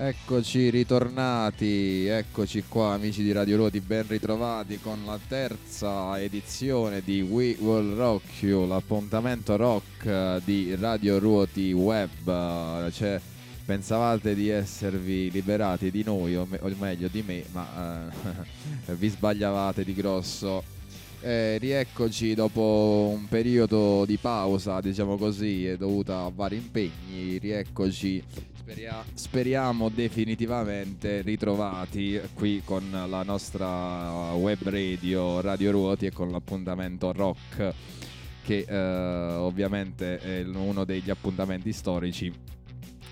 Eccoci 0.00 0.70
ritornati, 0.70 2.06
eccoci 2.06 2.62
qua 2.68 2.92
amici 2.92 3.24
di 3.24 3.32
Radio 3.32 3.56
Ruoti, 3.56 3.80
ben 3.80 4.06
ritrovati 4.06 4.78
con 4.78 5.04
la 5.04 5.18
terza 5.26 6.16
edizione 6.20 7.02
di 7.02 7.20
We 7.20 7.56
Will 7.58 7.96
Rock 7.96 8.42
You, 8.42 8.68
l'appuntamento 8.68 9.56
rock 9.56 10.06
eh, 10.06 10.40
di 10.44 10.76
Radio 10.76 11.18
Ruoti 11.18 11.72
Web. 11.72 12.90
Cioè, 12.92 13.20
pensavate 13.64 14.36
di 14.36 14.48
esservi 14.50 15.32
liberati 15.32 15.90
di 15.90 16.04
noi, 16.04 16.36
o, 16.36 16.46
me- 16.48 16.60
o 16.62 16.72
meglio 16.78 17.08
di 17.08 17.24
me, 17.26 17.42
ma 17.50 18.08
eh, 18.86 18.94
vi 18.94 19.08
sbagliavate 19.08 19.82
di 19.82 19.94
grosso. 19.94 20.77
Eh, 21.20 21.58
rieccoci 21.58 22.34
dopo 22.34 23.12
un 23.12 23.26
periodo 23.26 24.04
di 24.04 24.18
pausa, 24.18 24.80
diciamo 24.80 25.16
così, 25.16 25.76
dovuta 25.76 26.20
a 26.20 26.30
vari 26.32 26.56
impegni, 26.56 27.38
rieccoci 27.38 28.22
Speria- 28.54 29.02
speriamo 29.14 29.88
definitivamente 29.88 31.22
ritrovati 31.22 32.20
qui 32.34 32.60
con 32.64 32.84
la 32.90 33.22
nostra 33.22 34.32
web 34.34 34.58
radio 34.68 35.40
Radio 35.40 35.70
Ruoti 35.70 36.06
e 36.06 36.12
con 36.12 36.30
l'appuntamento 36.30 37.10
rock 37.12 37.74
che 38.44 38.64
eh, 38.68 39.34
ovviamente 39.36 40.18
è 40.18 40.42
uno 40.42 40.84
degli 40.84 41.10
appuntamenti 41.10 41.72
storici 41.72 42.32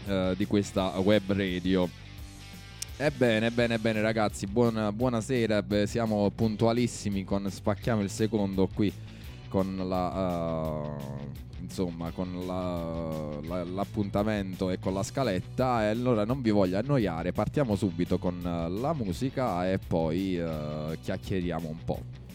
eh, 0.07 0.35
di 0.37 0.47
questa 0.47 0.99
web 0.99 1.33
radio. 1.33 2.06
Ebbene, 2.99 3.51
bene, 3.51 3.79
bene 3.79 4.01
ragazzi, 4.01 4.47
buona, 4.47 4.91
buonasera, 4.91 5.63
Beh, 5.63 5.87
siamo 5.87 6.31
puntualissimi 6.31 7.25
con 7.25 7.47
Spacchiamo 7.51 8.01
il 8.01 8.09
secondo 8.09 8.67
qui 8.73 8.91
con 9.51 9.87
la... 9.87 10.97
Uh, 10.99 11.61
insomma 11.61 12.11
con 12.13 12.47
la, 12.47 13.39
la, 13.47 13.65
l'appuntamento 13.65 14.71
e 14.71 14.79
con 14.79 14.95
la 14.95 15.03
scaletta 15.03 15.83
e 15.83 15.89
allora 15.89 16.25
non 16.25 16.41
vi 16.41 16.51
voglio 16.51 16.79
annoiare, 16.79 17.33
partiamo 17.33 17.77
subito 17.77 18.17
con 18.17 18.41
la 18.41 18.95
musica 18.95 19.71
e 19.71 19.79
poi 19.79 20.39
uh, 20.39 20.97
chiacchieriamo 20.99 21.69
un 21.69 21.85
po'. 21.85 22.26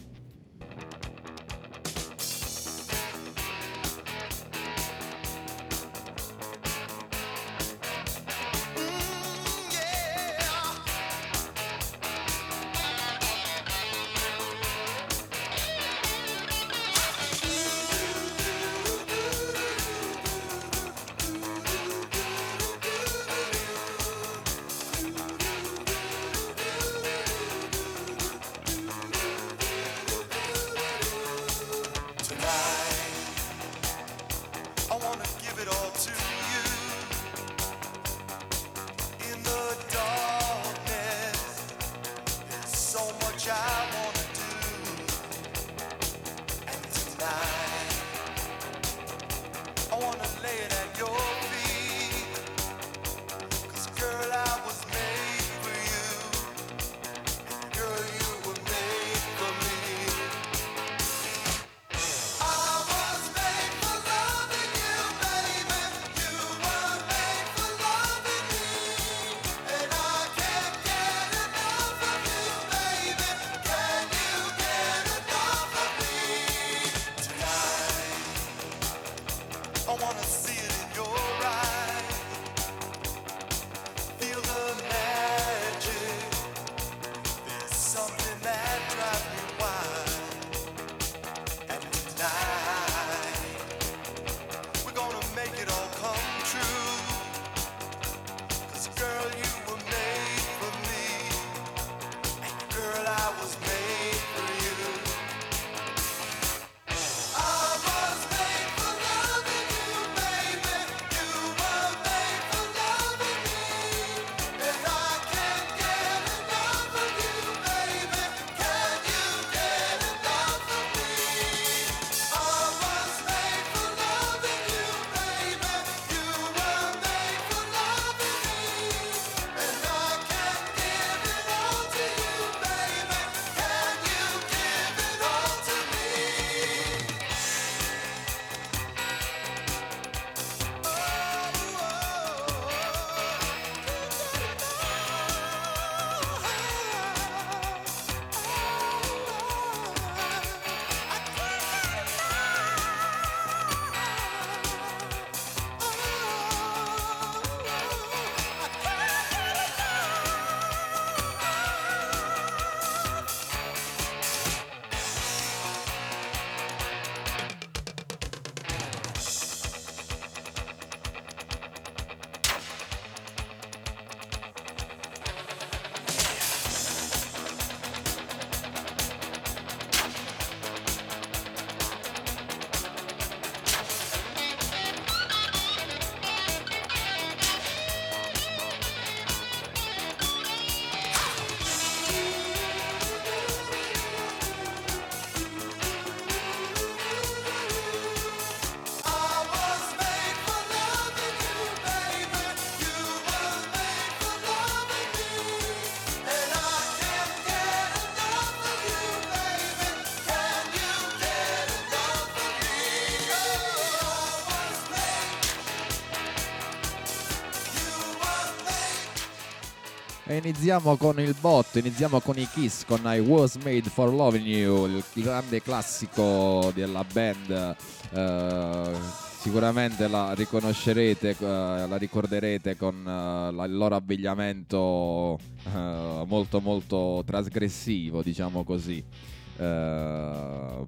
Iniziamo 220.44 220.96
con 220.96 221.20
il 221.20 221.36
botto, 221.40 221.78
iniziamo 221.78 222.18
con 222.20 222.36
i 222.36 222.48
Kiss, 222.48 222.84
con 222.84 223.00
I 223.04 223.20
Was 223.20 223.54
Made 223.56 223.88
for 223.88 224.12
Loving 224.12 224.44
You, 224.44 224.86
il 224.86 225.04
grande 225.14 225.62
classico 225.62 226.72
della 226.74 227.04
band. 227.04 227.76
Uh, 228.10 228.98
sicuramente 229.38 230.08
la 230.08 230.34
riconoscerete, 230.34 231.36
uh, 231.38 231.44
la 231.88 231.96
ricorderete 231.96 232.76
con 232.76 232.96
uh, 233.00 233.54
la, 233.54 233.64
il 233.66 233.76
loro 233.76 233.94
abbigliamento 233.94 235.38
uh, 235.72 236.24
molto 236.26 236.60
molto 236.60 237.22
trasgressivo, 237.24 238.22
diciamo 238.22 238.64
così. 238.64 239.02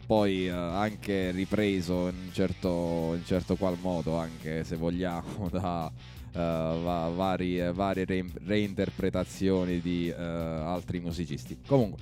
poi 0.07 0.49
anche 0.49 1.31
ripreso 1.31 2.09
in 2.09 2.31
certo, 2.33 3.13
in 3.15 3.25
certo 3.25 3.55
qual 3.55 3.77
modo, 3.81 4.19
anche 4.19 4.65
se 4.65 4.75
vogliamo, 4.75 5.49
da 5.53 5.93
va, 6.35 7.11
vari, 7.15 7.61
varie 7.73 8.05
re- 8.05 8.25
reinterpretazioni 8.45 9.81
di 9.81 10.13
altri 10.13 11.01
musicisti. 11.01 11.59
Comunque. 11.67 11.99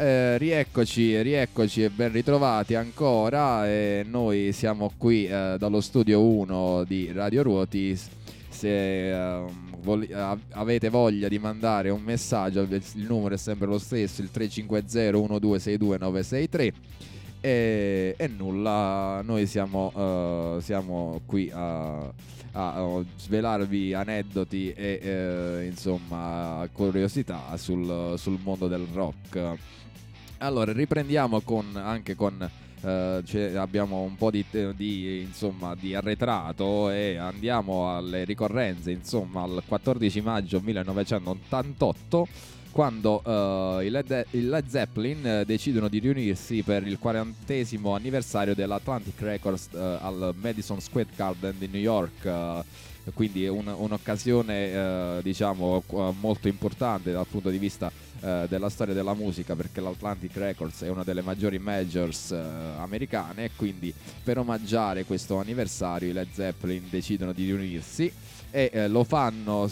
Eh, 0.00 0.38
rieccoci, 0.38 1.20
rieccoci 1.22 1.82
e 1.82 1.90
ben 1.90 2.12
ritrovati 2.12 2.76
ancora. 2.76 3.66
E 3.68 4.06
noi 4.08 4.52
siamo 4.52 4.92
qui 4.96 5.26
eh, 5.26 5.56
dallo 5.58 5.80
studio 5.80 6.22
1 6.22 6.84
di 6.84 7.10
Radio 7.10 7.42
Ruoti. 7.42 7.98
Se 8.48 9.10
eh, 9.10 9.44
vol- 9.80 10.36
avete 10.50 10.88
voglia 10.88 11.26
di 11.26 11.40
mandare 11.40 11.90
un 11.90 12.02
messaggio, 12.02 12.60
il 12.60 12.82
numero 13.08 13.34
è 13.34 13.38
sempre 13.38 13.66
lo 13.66 13.78
stesso: 13.78 14.22
il 14.22 14.30
350 14.30 15.18
1262 15.18 15.98
963. 15.98 16.72
E, 17.40 18.14
e 18.16 18.26
nulla, 18.28 19.20
noi 19.24 19.46
siamo, 19.46 19.92
uh, 19.94 20.60
siamo 20.60 21.20
qui 21.26 21.50
a, 21.52 22.12
a, 22.52 23.02
svelarvi 23.16 23.94
aneddoti 23.94 24.72
e 24.72 25.00
uh, 25.02 25.64
insomma 25.64 26.68
curiosità 26.72 27.56
sul, 27.56 28.14
sul 28.16 28.38
mondo 28.42 28.68
del 28.68 28.86
rock. 28.92 29.56
Allora, 30.38 30.72
riprendiamo 30.72 31.40
con, 31.40 31.76
anche 31.76 32.14
con... 32.14 32.50
Uh, 32.80 33.20
abbiamo 33.56 34.02
un 34.02 34.14
po' 34.14 34.30
di, 34.30 34.44
di, 34.76 35.22
insomma, 35.22 35.74
di, 35.74 35.96
arretrato 35.96 36.90
e 36.90 37.16
andiamo 37.16 37.96
alle 37.96 38.22
ricorrenze, 38.22 38.92
insomma, 38.92 39.42
al 39.42 39.64
14 39.66 40.20
maggio 40.20 40.60
1988 40.60 42.28
quando 42.78 43.22
uh, 43.24 43.80
i, 43.80 43.90
Led, 43.90 44.26
Led, 44.30 44.68
Zeppelin 44.68 45.42
decidono 45.44 45.88
di 45.88 45.98
riunirsi 45.98 46.62
per 46.62 46.86
il 46.86 46.96
quarantesimo 46.96 47.92
anniversario 47.92 48.54
dell'Atlantic 48.54 49.20
Records 49.20 49.70
uh, 49.72 49.78
al 49.78 50.32
Madison 50.40 50.80
Square 50.80 51.08
Garden 51.16 51.58
di 51.58 51.66
New 51.66 51.80
York 51.80 52.64
quindi 53.14 53.48
un, 53.48 53.66
un'occasione 53.66 55.20
diciamo 55.22 55.82
molto 56.20 56.46
importante 56.46 57.10
dal 57.10 57.26
punto 57.26 57.48
di 57.48 57.58
vista 57.58 57.90
eh, 58.20 58.46
della 58.48 58.68
storia 58.68 58.94
della 58.94 59.14
musica 59.14 59.56
perché 59.56 59.80
l'Atlantic 59.80 60.36
Records 60.36 60.82
è 60.82 60.88
una 60.88 61.04
delle 61.04 61.22
maggiori 61.22 61.58
majors 61.58 62.32
eh, 62.32 62.36
americane 62.36 63.44
e 63.44 63.50
quindi 63.56 63.94
per 64.22 64.38
omaggiare 64.38 65.04
questo 65.04 65.38
anniversario 65.38 66.10
i 66.10 66.12
Led 66.12 66.28
Zeppelin 66.32 66.84
decidono 66.90 67.32
di 67.32 67.44
riunirsi 67.44 68.12
e 68.50 68.70
eh, 68.72 68.88
lo 68.88 69.04
fanno 69.04 69.70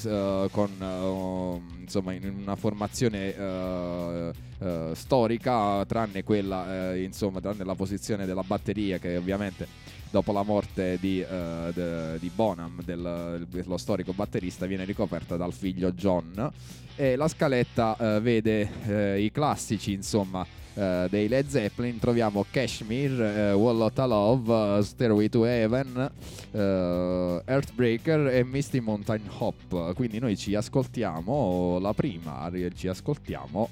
con 0.51 1.75
insomma 1.87 2.13
in 2.13 2.41
una 2.43 2.57
formazione 2.57 4.33
uh, 4.59 4.95
storica 4.95 5.85
tranne 5.87 6.25
quella 6.25 6.97
insomma 6.97 7.41
tranne 7.41 7.65
la 7.65 7.75
posizione 7.75 8.27
della 8.27 8.43
batteria 8.43 8.99
che 8.99 9.17
ovviamente 9.17 9.69
dopo 10.11 10.33
la 10.33 10.43
morte 10.43 10.99
di, 11.01 11.21
uh, 11.21 11.73
de, 11.73 12.19
di 12.19 12.31
Bonham, 12.35 12.83
del, 12.83 13.47
dello 13.51 13.77
storico 13.77 14.13
batterista, 14.13 14.67
viene 14.67 14.85
ricoperta 14.85 15.37
dal 15.37 15.53
figlio 15.53 15.93
John. 15.93 16.51
E 16.97 17.17
la 17.17 17.29
scaletta 17.29 17.97
uh, 17.99 18.21
vede 18.21 18.69
uh, 18.87 19.21
i 19.21 19.31
classici, 19.33 19.93
insomma, 19.93 20.47
dei 20.77 21.27
Led 21.29 21.47
Zeppelin. 21.47 21.99
Troviamo 21.99 22.45
Kashmir, 22.51 23.55
Wall 23.55 23.81
of 23.81 23.97
Love, 23.97 24.83
Stairway 24.83 25.31
to 25.31 25.47
Heaven, 25.47 26.11
Earthbreaker 26.53 28.27
e 28.27 28.45
Misty 28.45 28.81
Mountain 28.81 29.23
Hop. 29.39 29.95
Quindi 29.95 30.19
noi 30.19 30.37
ci 30.37 30.55
ascoltiamo 30.55 31.79
la 31.81 31.95
prima, 31.95 32.53
ci 32.75 32.89
ascoltiamo 32.89 33.71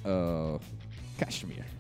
Kashmir. 1.16 1.74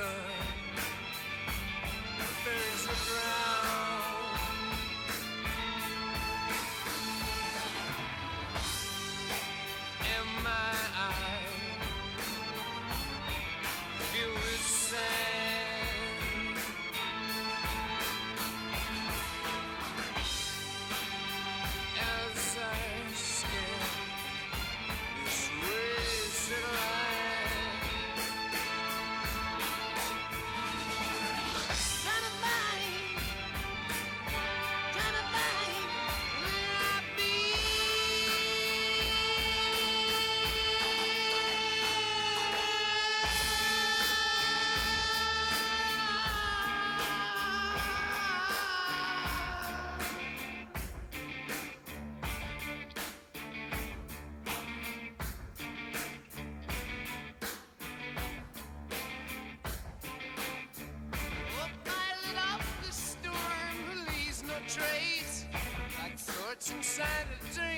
answer. 0.00 0.37
Trades 64.68 65.46
like 65.98 66.18
such 66.18 66.76
insanity. 66.76 67.77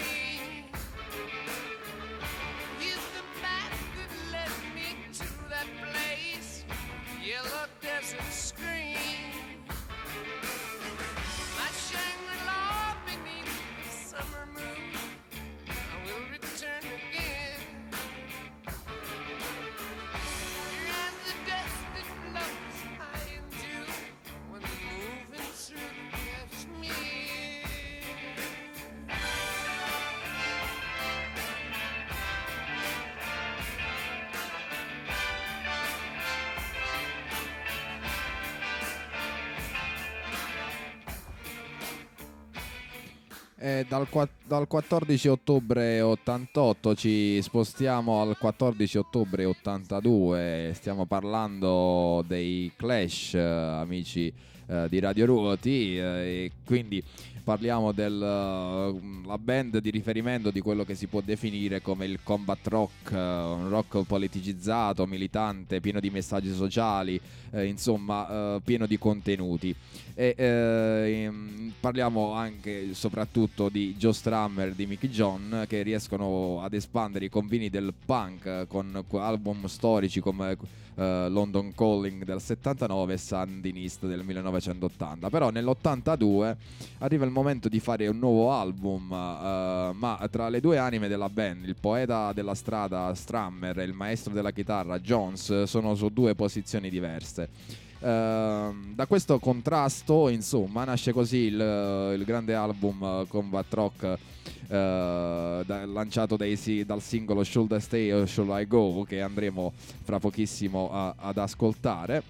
E 43.63 43.85
dal, 43.87 44.09
dal 44.47 44.67
14 44.67 45.29
ottobre 45.29 46.01
88 46.01 46.95
ci 46.95 47.43
spostiamo 47.43 48.23
al 48.23 48.39
14 48.39 48.97
ottobre 48.97 49.45
82, 49.45 50.73
stiamo 50.75 51.05
parlando 51.05 52.25
dei 52.27 52.73
Clash, 52.75 53.35
amici 53.35 54.33
eh, 54.67 54.87
di 54.89 54.99
Radio 54.99 55.27
Ruoti, 55.27 55.99
eh, 55.99 56.01
e 56.01 56.53
quindi 56.65 57.05
parliamo 57.51 57.91
della 57.91 58.87
uh, 58.87 59.39
band 59.41 59.79
di 59.79 59.91
riferimento 59.91 60.53
di 60.53 60.61
quello 60.61 60.85
che 60.85 60.95
si 60.95 61.09
può 61.09 61.21
definire 61.21 61.83
come 61.83 62.05
il 62.07 62.21
combat 62.23 62.65
rock, 62.69 63.11
uh, 63.11 63.17
un 63.17 63.69
rock 63.69 64.05
politicizzato, 64.05 65.05
militante, 65.05 65.81
pieno 65.81 65.99
di 65.99 66.11
messaggi 66.11 66.55
sociali, 66.55 67.21
eh, 67.51 67.65
insomma 67.65 68.55
uh, 68.55 68.63
pieno 68.63 68.87
di 68.87 68.97
contenuti. 68.99 69.75
E 70.15 70.35
eh, 70.37 71.33
parliamo 71.81 72.35
anche 72.35 72.95
soprattutto 72.95 73.69
di 73.69 73.97
Joe 73.97 74.13
Strummer, 74.13 74.73
di 74.73 74.87
Mickey 74.87 75.11
John, 75.11 75.65
che 75.67 75.83
riescono 75.83 76.63
ad 76.63 76.75
espandere 76.75 77.25
i 77.25 77.29
confini 77.31 77.69
del 77.69 77.93
punk 78.07 78.69
con 78.69 79.05
album 79.15 79.67
storici 79.67 80.21
come 80.21 80.57
uh, 80.95 81.29
London 81.29 81.73
Calling 81.75 82.25
del 82.25 82.41
79 82.41 83.13
e 83.13 83.17
Sandinist 83.17 84.07
del 84.07 84.23
1980. 84.25 85.31
Però 85.31 85.51
nell'82 85.51 86.57
arriva 86.99 87.25
il 87.25 87.31
momento 87.31 87.69
di 87.69 87.81
fare 87.81 88.07
un 88.07 88.19
nuovo 88.19 88.53
album, 88.53 89.11
uh, 89.11 89.93
ma 89.93 90.29
tra 90.31 90.49
le 90.49 90.61
due 90.61 90.79
anime 90.79 91.09
della 91.09 91.29
band, 91.29 91.65
il 91.67 91.77
poeta 91.79 92.33
della 92.33 92.55
strada 92.55 93.15
Strammer 93.15 93.79
e 93.79 93.85
il 93.85 93.93
maestro 93.93 94.33
della 94.33 94.51
chitarra 94.51 94.99
Jones, 95.01 95.65
sono 95.65 95.95
su 95.95 96.09
due 96.09 96.35
posizioni 96.35 96.91
diverse. 96.91 97.89
Uh, 98.01 98.95
da 98.95 99.05
questo 99.07 99.39
contrasto, 99.39 100.31
insomma, 100.31 100.85
nasce 100.85 101.13
così 101.13 101.37
il, 101.37 102.15
il 102.17 102.25
grande 102.25 102.55
album 102.55 103.27
Combat 103.29 103.75
Rock 103.75 104.03
uh, 104.03 104.67
da, 104.69 105.85
lanciato 105.85 106.37
dai, 106.37 106.85
dal 106.87 107.03
singolo 107.03 107.45
Should 107.45 107.73
I 107.73 107.81
Stay 107.81 108.11
or 108.11 108.27
Should 108.27 108.51
I 108.59 108.67
Go, 108.67 109.05
che 109.07 109.21
andremo 109.21 109.73
fra 110.03 110.19
pochissimo 110.19 110.91
a, 110.91 111.15
ad 111.15 111.37
ascoltare. 111.37 112.23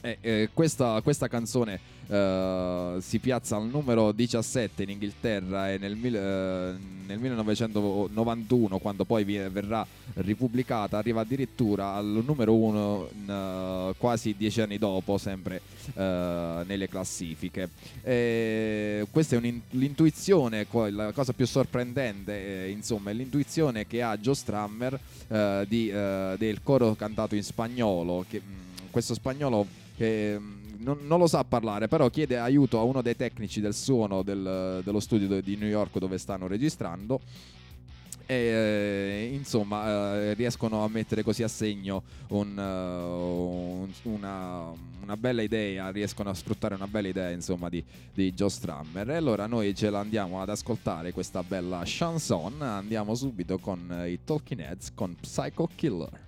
E, 0.00 0.18
eh, 0.20 0.48
questa, 0.52 1.00
questa 1.00 1.28
canzone 1.28 1.78
uh, 2.06 3.00
si 3.00 3.18
piazza 3.18 3.56
al 3.56 3.66
numero 3.66 4.12
17 4.12 4.82
in 4.82 4.90
Inghilterra 4.90 5.72
e 5.72 5.78
nel, 5.78 5.94
uh, 5.94 7.06
nel 7.06 7.18
1991, 7.18 8.78
quando 8.78 9.04
poi 9.04 9.24
verrà 9.24 9.86
ripubblicata, 10.14 10.98
arriva 10.98 11.22
addirittura 11.22 11.94
al 11.94 12.22
numero 12.24 12.54
1 12.54 13.08
uh, 13.88 13.94
quasi 13.96 14.34
dieci 14.36 14.60
anni 14.60 14.78
dopo, 14.78 15.18
sempre 15.18 15.60
nelle 15.94 16.88
classifiche. 16.88 17.70
E 18.02 19.06
questa 19.10 19.36
è 19.36 19.40
l'intuizione, 19.70 20.66
la 20.90 21.12
cosa 21.12 21.32
più 21.32 21.46
sorprendente, 21.46 22.66
eh, 22.66 22.70
insomma, 22.70 23.10
è 23.10 23.14
l'intuizione 23.14 23.86
che 23.86 24.02
ha 24.02 24.16
Joe 24.16 24.34
Strammer 24.34 24.98
di, 25.66 25.90
del 25.90 26.60
coro 26.62 26.94
cantato 26.94 27.34
in 27.34 27.42
spagnolo. 27.42 28.24
Che, 28.28 28.40
mh, 28.40 28.90
questo 28.90 29.14
spagnolo 29.14 29.66
che 29.96 30.38
non, 30.82 30.98
non, 31.02 31.18
lo 31.18 31.26
sa 31.26 31.44
parlare, 31.44 31.88
però 31.88 32.08
chiede 32.10 32.38
aiuto 32.38 32.78
a 32.78 32.82
uno 32.82 33.02
dei 33.02 33.16
tecnici 33.16 33.60
del 33.60 33.74
suono 33.74 34.22
del, 34.22 34.82
dello 34.84 35.00
studio 35.00 35.40
di 35.40 35.56
New 35.56 35.68
York 35.68 35.98
dove 35.98 36.18
stanno 36.18 36.46
registrando. 36.46 37.20
E 38.26 38.34
eh, 38.34 39.30
insomma 39.32 40.14
eh, 40.14 40.34
riescono 40.34 40.84
a 40.84 40.88
mettere 40.88 41.22
così 41.22 41.42
a 41.42 41.48
segno 41.48 42.02
un, 42.28 42.56
uh, 42.56 43.82
un, 43.82 43.90
una, 44.02 44.72
una, 45.02 45.16
bella 45.16 45.42
idea, 45.42 45.90
riescono 45.90 46.30
a 46.30 46.34
sfruttare 46.34 46.74
una 46.74 46.86
bella 46.86 47.08
idea 47.08 47.30
insomma 47.30 47.68
di, 47.68 47.84
di 48.14 48.32
Joe 48.32 48.48
Strammer. 48.48 49.10
E 49.10 49.16
allora 49.16 49.46
noi 49.46 49.74
ce 49.74 49.90
la 49.90 49.98
andiamo 49.98 50.40
ad 50.40 50.50
ascoltare 50.50 51.12
questa 51.12 51.42
bella 51.42 51.82
chanson, 51.84 52.62
andiamo 52.62 53.14
subito 53.14 53.58
con 53.58 54.04
i 54.06 54.20
Talking 54.24 54.60
Heads 54.60 54.92
con 54.94 55.16
Psycho 55.20 55.68
Killer. 55.74 56.21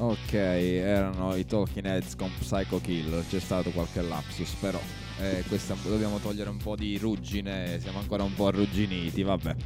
Ok, 0.00 0.32
erano 0.32 1.34
i 1.34 1.44
Talking 1.44 1.84
Heads 1.84 2.14
con 2.14 2.30
Psycho 2.38 2.80
Kill, 2.80 3.24
c'è 3.28 3.40
stato 3.40 3.70
qualche 3.70 4.00
lapsus, 4.00 4.52
però 4.60 4.78
eh, 5.20 5.42
questa, 5.48 5.74
dobbiamo 5.82 6.18
togliere 6.18 6.50
un 6.50 6.58
po' 6.58 6.76
di 6.76 6.96
ruggine, 6.98 7.80
siamo 7.80 7.98
ancora 7.98 8.22
un 8.22 8.32
po' 8.32 8.46
arrugginiti, 8.46 9.24
vabbè. 9.24 9.56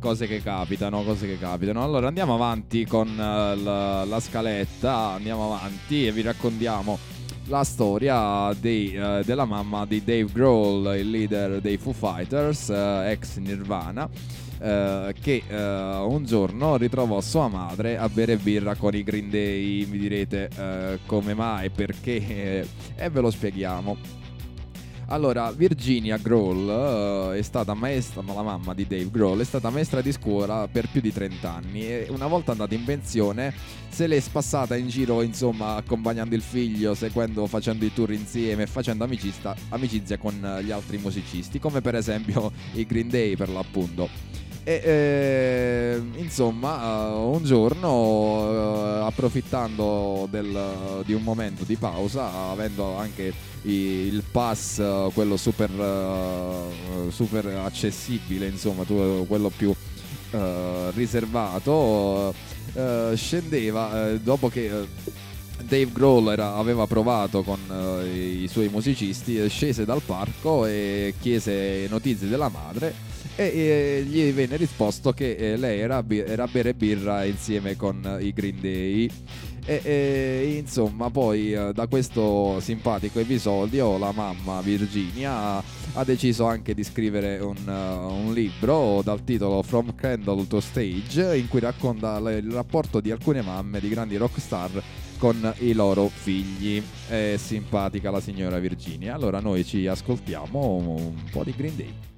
Cose 0.00 0.26
che 0.26 0.42
capitano, 0.42 1.04
cose 1.04 1.28
che 1.28 1.38
capitano. 1.38 1.84
Allora 1.84 2.08
andiamo 2.08 2.34
avanti 2.34 2.84
con 2.84 3.08
uh, 3.08 3.62
la, 3.62 4.04
la, 4.04 4.20
scaletta, 4.20 5.12
andiamo 5.12 5.54
avanti 5.54 6.04
e 6.04 6.10
vi 6.10 6.22
raccontiamo 6.22 6.98
la 7.46 7.62
storia 7.62 8.52
dei, 8.58 8.96
uh, 8.96 9.22
della 9.22 9.44
mamma 9.44 9.86
di 9.86 10.02
Dave 10.02 10.32
Grohl, 10.32 10.96
il 10.98 11.10
leader 11.10 11.60
dei 11.60 11.76
Foo 11.76 11.92
Fighters, 11.92 12.68
uh, 12.68 13.08
ex 13.08 13.36
Nirvana 13.36 14.10
eh, 14.64 15.14
che 15.20 15.42
uh, 15.46 15.54
un 16.10 16.24
giorno 16.24 16.78
ritrovò 16.78 17.20
sua 17.20 17.48
madre 17.48 17.98
a 17.98 18.08
bere 18.08 18.38
birra 18.38 18.74
con 18.76 18.94
i 18.94 19.02
Green 19.02 19.28
Day. 19.28 19.84
Mi 19.84 19.98
direte 19.98 20.48
uh, 20.56 20.98
come 21.04 21.34
mai, 21.34 21.68
perché? 21.68 22.66
e 22.96 23.10
ve 23.10 23.20
lo 23.20 23.30
spieghiamo. 23.30 24.22
Allora, 25.08 25.52
Virginia 25.52 26.16
Grohl 26.16 26.66
uh, 26.66 27.32
è 27.34 27.42
stata 27.42 27.74
maestra, 27.74 28.22
ma 28.22 28.32
la 28.32 28.42
mamma 28.42 28.72
di 28.72 28.86
Dave 28.86 29.10
Grohl 29.10 29.40
è 29.40 29.44
stata 29.44 29.68
maestra 29.68 30.00
di 30.00 30.12
scuola 30.12 30.66
per 30.66 30.88
più 30.90 31.02
di 31.02 31.12
30 31.12 31.52
anni 31.52 31.86
e 31.86 32.06
una 32.08 32.26
volta 32.26 32.52
andata 32.52 32.74
in 32.74 32.84
pensione 32.84 33.52
se 33.90 34.06
l'è 34.06 34.18
spassata 34.18 34.76
in 34.76 34.88
giro, 34.88 35.20
insomma, 35.20 35.76
accompagnando 35.76 36.34
il 36.34 36.40
figlio, 36.40 36.94
seguendo, 36.94 37.46
facendo 37.46 37.84
i 37.84 37.92
tour 37.92 38.12
insieme, 38.12 38.66
facendo 38.66 39.04
amicizia, 39.04 39.54
amicizia 39.68 40.16
con 40.16 40.34
gli 40.64 40.70
altri 40.70 40.96
musicisti, 40.96 41.58
come 41.58 41.82
per 41.82 41.96
esempio 41.96 42.50
i 42.72 42.86
Green 42.86 43.10
Day 43.10 43.36
per 43.36 43.50
l'appunto. 43.50 44.08
E 44.66 44.80
eh, 44.82 46.02
insomma, 46.16 47.14
un 47.16 47.44
giorno, 47.44 49.00
uh, 49.00 49.04
approfittando 49.04 50.26
del, 50.30 51.02
di 51.04 51.12
un 51.12 51.22
momento 51.22 51.64
di 51.64 51.76
pausa, 51.76 52.50
avendo 52.50 52.96
anche 52.96 53.30
il 53.62 54.22
pass, 54.30 54.82
quello 55.12 55.36
super, 55.36 55.70
super, 57.10 57.46
accessibile, 57.62 58.46
insomma, 58.46 58.84
quello 58.84 59.50
più 59.54 59.74
riservato, 60.94 62.34
scendeva 63.14 64.12
dopo 64.22 64.48
che. 64.48 65.12
Dave 65.56 65.92
Grohl 65.92 66.32
era, 66.32 66.56
aveva 66.56 66.86
provato 66.86 67.42
con 67.42 67.58
uh, 67.68 68.04
i 68.04 68.48
suoi 68.48 68.68
musicisti, 68.68 69.48
scese 69.48 69.84
dal 69.84 70.02
parco 70.02 70.66
e 70.66 71.14
chiese 71.20 71.86
notizie 71.88 72.28
della 72.28 72.48
madre 72.48 73.13
e, 73.36 73.44
e 73.44 74.04
gli 74.06 74.32
venne 74.32 74.56
risposto 74.56 75.12
che 75.12 75.34
eh, 75.34 75.56
lei 75.56 75.80
era, 75.80 76.04
era, 76.08 76.44
a 76.44 76.48
bere 76.50 76.74
birra 76.74 77.24
insieme 77.24 77.76
con 77.76 78.18
i 78.20 78.32
Green 78.32 78.60
Day. 78.60 79.10
E, 79.66 79.80
e 79.82 80.56
insomma, 80.58 81.10
poi 81.10 81.54
eh, 81.54 81.72
da 81.72 81.86
questo 81.86 82.60
simpatico 82.60 83.18
episodio 83.18 83.96
la 83.96 84.12
mamma 84.12 84.60
Virginia 84.60 85.56
ha 85.96 86.04
deciso 86.04 86.44
anche 86.44 86.74
di 86.74 86.84
scrivere 86.84 87.38
un, 87.38 87.56
uh, 87.66 88.26
un, 88.26 88.34
libro 88.34 89.00
dal 89.02 89.24
titolo 89.24 89.62
From 89.62 89.94
Candle 89.94 90.46
to 90.46 90.60
Stage 90.60 91.36
in 91.36 91.48
cui 91.48 91.60
racconta 91.60 92.18
il 92.30 92.50
rapporto 92.50 93.00
di 93.00 93.10
alcune 93.10 93.40
mamme 93.40 93.80
di 93.80 93.88
grandi 93.88 94.16
rockstar 94.16 94.82
con 95.16 95.54
i 95.60 95.72
loro 95.72 96.08
figli. 96.08 96.82
È 97.08 97.36
simpatica 97.38 98.10
la 98.10 98.20
signora 98.20 98.58
Virginia. 98.58 99.14
Allora 99.14 99.40
noi 99.40 99.64
ci 99.64 99.86
ascoltiamo 99.86 100.74
un 100.74 101.14
po' 101.30 101.42
di 101.42 101.54
Green 101.56 101.76
Day. 101.76 102.13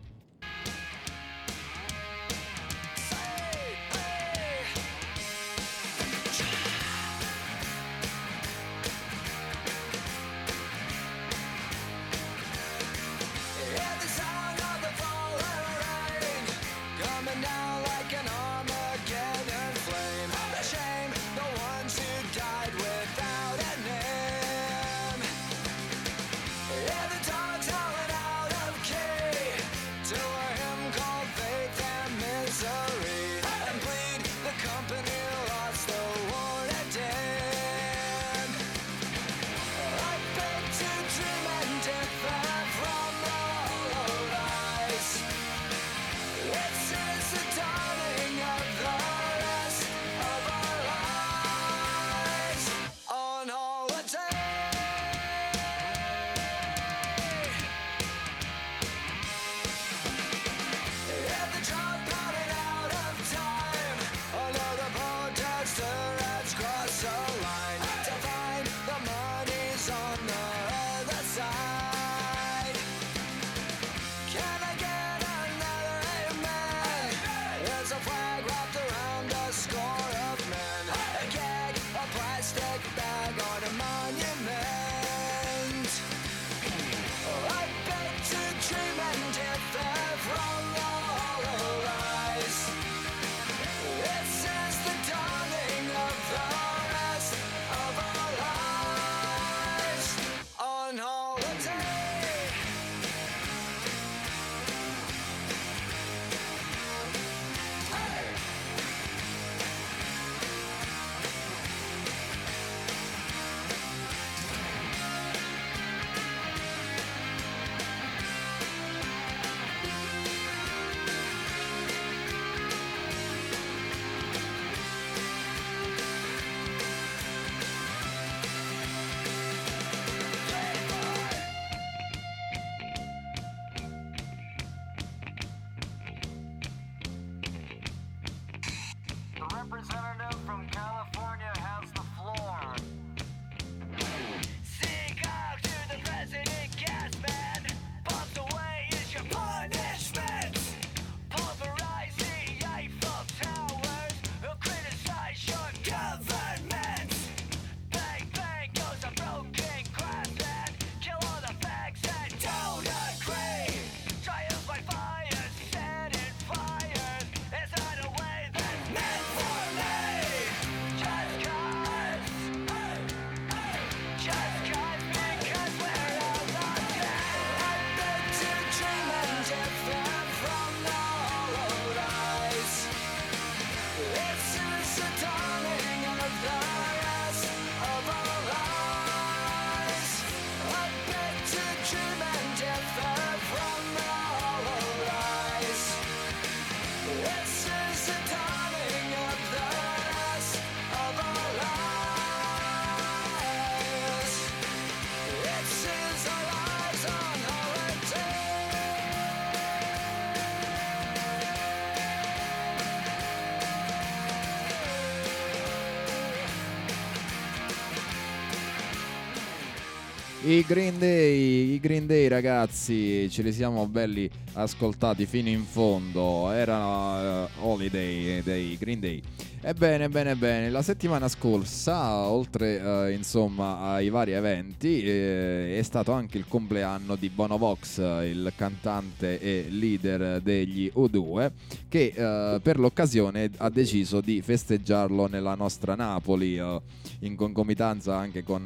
I 220.48 220.64
Green 220.64 220.96
Day, 221.00 221.72
i 221.74 221.80
Green 221.80 222.06
Day 222.06 222.28
ragazzi, 222.28 223.28
ce 223.28 223.42
li 223.42 223.52
siamo 223.52 223.88
belli 223.88 224.30
ascoltati 224.52 225.26
fino 225.26 225.48
in 225.48 225.64
fondo. 225.64 226.52
Era 226.52 227.42
uh, 227.42 227.48
Holiday 227.58 228.40
dei 228.44 228.76
Green 228.78 229.00
Day. 229.00 229.20
Ebbene, 229.68 230.08
bene, 230.08 230.36
bene, 230.36 230.70
la 230.70 230.80
settimana 230.80 231.26
scorsa, 231.26 232.28
oltre 232.28 232.76
uh, 232.76 233.10
insomma 233.10 233.80
ai 233.94 234.10
vari 234.10 234.30
eventi, 234.30 235.02
eh, 235.02 235.76
è 235.76 235.82
stato 235.82 236.12
anche 236.12 236.38
il 236.38 236.46
compleanno 236.46 237.16
di 237.16 237.28
Bono 237.30 237.58
Vox, 237.58 237.98
il 237.98 238.52
cantante 238.54 239.40
e 239.40 239.66
leader 239.68 240.40
degli 240.40 240.88
U2, 240.94 241.50
che 241.88 242.12
uh, 242.14 242.60
per 242.62 242.78
l'occasione 242.78 243.50
ha 243.56 243.68
deciso 243.68 244.20
di 244.20 244.40
festeggiarlo 244.40 245.26
nella 245.26 245.56
nostra 245.56 245.96
Napoli, 245.96 246.56
uh, 246.60 246.80
in 247.22 247.34
concomitanza 247.34 248.16
anche 248.16 248.44
con 248.44 248.62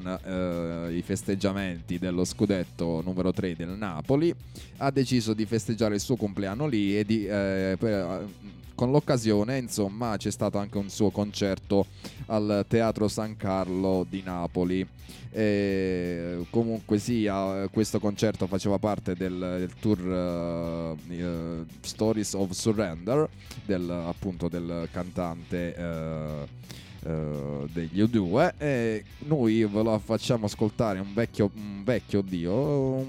i 0.92 1.00
festeggiamenti 1.00 1.98
dello 1.98 2.26
scudetto 2.26 3.00
numero 3.02 3.32
3 3.32 3.56
del 3.56 3.70
Napoli. 3.70 4.34
Ha 4.76 4.90
deciso 4.90 5.32
di 5.32 5.46
festeggiare 5.46 5.94
il 5.94 6.00
suo 6.00 6.16
compleanno 6.16 6.66
lì 6.66 6.98
e 6.98 7.04
di... 7.06 7.24
Per, 7.24 8.58
con 8.80 8.92
l'occasione, 8.92 9.58
insomma, 9.58 10.16
c'è 10.16 10.30
stato 10.30 10.56
anche 10.56 10.78
un 10.78 10.88
suo 10.88 11.10
concerto 11.10 11.84
al 12.28 12.64
Teatro 12.66 13.08
San 13.08 13.36
Carlo 13.36 14.06
di 14.08 14.22
Napoli. 14.22 14.88
E 15.30 16.46
comunque 16.48 16.96
sia, 16.98 17.68
questo 17.70 18.00
concerto 18.00 18.46
faceva 18.46 18.78
parte 18.78 19.14
del, 19.14 19.36
del 19.38 19.74
tour 19.78 20.00
uh, 20.00 21.12
uh, 21.12 21.66
Stories 21.82 22.32
of 22.32 22.52
Surrender, 22.52 23.28
del, 23.66 23.90
appunto 23.90 24.48
del 24.48 24.88
cantante. 24.90 25.74
Uh, 25.76 26.59
Uh, 27.02 27.66
degli 27.72 28.02
U2 28.02 28.52
e 28.58 29.04
noi 29.20 29.64
ve 29.64 29.82
lo 29.82 29.98
facciamo 29.98 30.44
ascoltare 30.44 30.98
un 30.98 31.14
vecchio, 31.14 31.50
un 31.54 31.82
vecchio 31.82 32.20
dio, 32.20 32.52
un, 32.52 33.06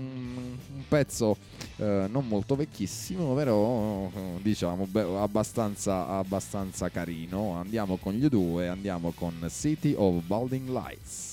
un 0.74 0.84
pezzo 0.88 1.36
uh, 1.76 1.84
non 2.10 2.26
molto 2.26 2.56
vecchissimo, 2.56 3.34
però 3.34 4.06
uh, 4.06 4.40
diciamo 4.42 4.86
beh, 4.86 5.18
abbastanza, 5.18 6.08
abbastanza 6.08 6.90
carino. 6.90 7.56
Andiamo 7.56 7.98
con 7.98 8.14
gli 8.14 8.24
U2, 8.24 8.70
andiamo 8.70 9.12
con 9.12 9.46
City 9.50 9.94
of 9.98 10.24
Balding 10.24 10.70
Lights. 10.70 11.31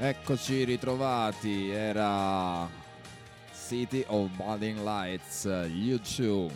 Eccoci 0.00 0.62
ritrovati, 0.62 1.70
era 1.70 2.68
City 3.52 4.04
of 4.06 4.30
Budding 4.36 4.78
Lights, 4.84 5.44
YouTube. 5.72 6.52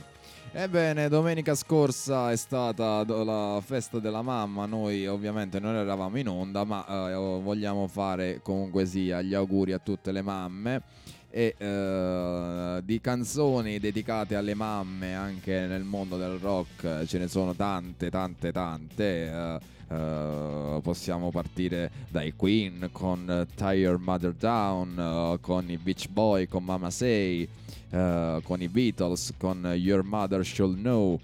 Ebbene, 0.53 1.09
domenica 1.09 1.57
scorsa 1.57 2.31
è 2.31 2.37
stata 2.37 3.05
la 3.05 3.61
festa 3.61 3.99
della 3.99 4.23
mamma, 4.23 4.67
noi 4.67 5.09
ovviamente 5.09 5.59
non 5.59 5.75
eravamo 5.75 6.19
in 6.19 6.29
onda, 6.29 6.63
ma 6.63 6.87
eh, 6.87 7.15
vogliamo 7.15 7.89
fare 7.89 8.39
comunque 8.45 8.87
sia 8.87 9.21
gli 9.23 9.35
auguri 9.35 9.73
a 9.73 9.81
tutte 9.81 10.13
le 10.13 10.23
mamme 10.23 10.83
e 11.29 11.57
eh, 11.59 12.81
di 12.85 13.01
canzoni 13.01 13.81
dedicate 13.81 14.37
alle 14.37 14.55
mamme 14.55 15.15
anche 15.15 15.67
nel 15.67 15.83
mondo 15.83 16.19
del 16.19 16.39
rock 16.39 17.07
ce 17.07 17.19
ne 17.19 17.27
sono 17.27 17.55
tante, 17.55 18.09
tante, 18.09 18.53
tante. 18.53 19.05
Eh, 19.05 19.59
Uh, 19.93 20.81
possiamo 20.81 21.31
partire 21.31 21.91
dai 22.09 22.33
Queen 22.35 22.89
con 22.93 23.47
uh, 23.47 23.71
Your 23.73 23.99
Mother 23.99 24.33
Down, 24.33 24.97
uh, 24.97 25.39
con 25.39 25.69
i 25.69 25.77
Beach 25.77 26.09
Boy, 26.09 26.47
con 26.47 26.65
Mama 26.65 26.89
Say, 26.89 27.47
con 27.91 28.63
i 28.63 28.69
Beatles, 28.69 29.35
con 29.37 29.71
Your 29.77 30.03
Mother 30.03 30.43
Should 30.43 30.79
Know, 30.79 31.21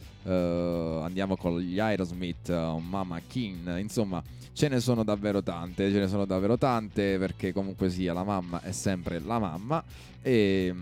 andiamo 1.03 1.35
con 1.39 1.59
gli 1.59 1.81
Aerosmith, 1.81 2.51
Mama 2.51 3.23
King, 3.27 3.79
insomma 3.79 4.23
ce 4.53 4.69
ne 4.69 4.79
sono 4.81 5.03
davvero 5.03 5.43
tante, 5.43 5.91
ce 5.91 5.99
ne 5.99 6.09
sono 6.09 6.27
davvero 6.27 6.59
tante 6.59 7.17
perché 7.17 7.55
comunque 7.55 7.89
sia 7.89 8.13
la 8.13 8.23
mamma 8.23 8.61
è 8.61 8.73
sempre 8.73 9.19
la 9.19 9.39
mamma. 9.39 9.83
E 10.21 10.75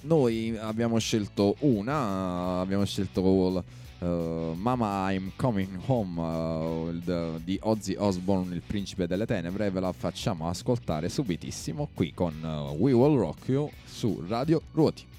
noi 0.00 0.56
abbiamo 0.58 0.98
scelto 0.98 1.54
una, 1.60 2.58
abbiamo 2.58 2.84
scelto 2.84 3.22
Uh, 4.00 4.54
Mama 4.54 5.12
I'm 5.12 5.32
Coming 5.34 5.76
Home 5.86 6.20
uh, 6.20 7.40
di 7.42 7.58
Ozzy 7.60 7.96
Osbourne, 7.98 8.54
il 8.54 8.62
principe 8.64 9.08
delle 9.08 9.26
tenebre, 9.26 9.70
ve 9.70 9.80
la 9.80 9.92
facciamo 9.92 10.48
ascoltare 10.48 11.08
subitissimo 11.08 11.88
qui 11.92 12.12
con 12.14 12.34
uh, 12.42 12.80
We 12.80 12.92
Will 12.92 13.18
Rock 13.18 13.48
You 13.48 13.68
su 13.84 14.22
Radio 14.28 14.62
Ruoti. 14.72 15.17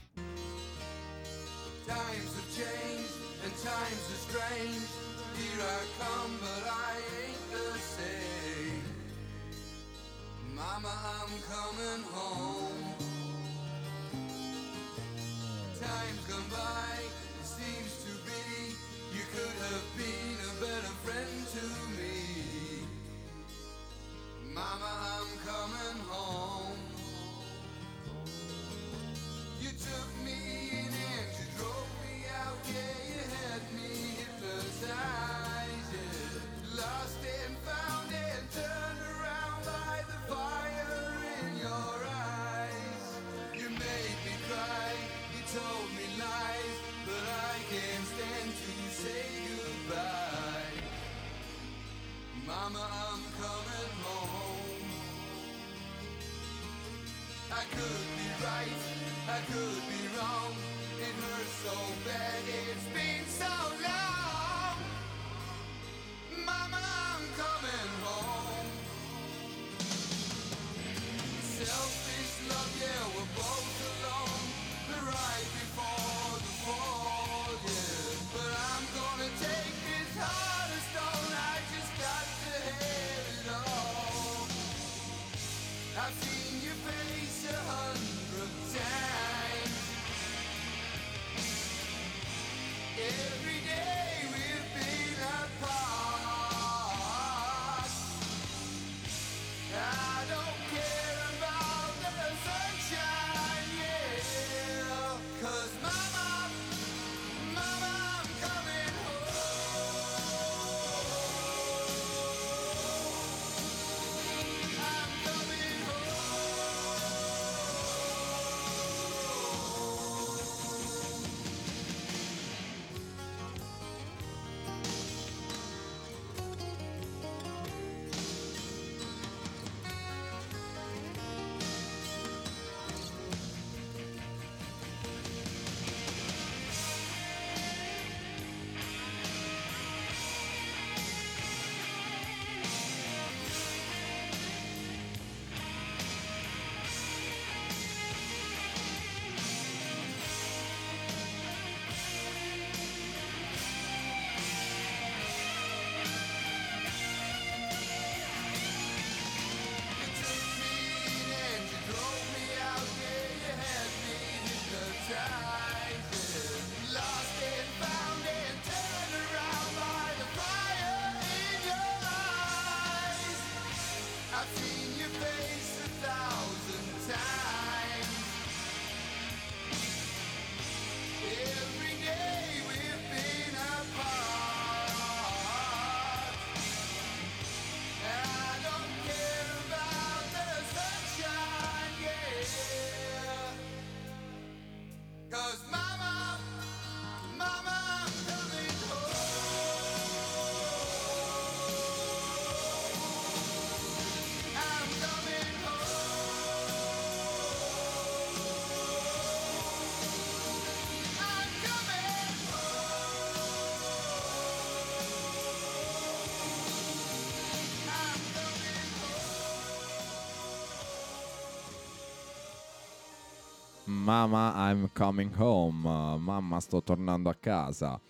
Mama 224.09 224.53
I'm 224.55 224.89
coming 224.91 225.31
home, 225.37 226.17
mamma 226.17 226.59
sto 226.59 226.81
tornando 226.81 227.29
a 227.29 227.35
casa. 227.39 228.01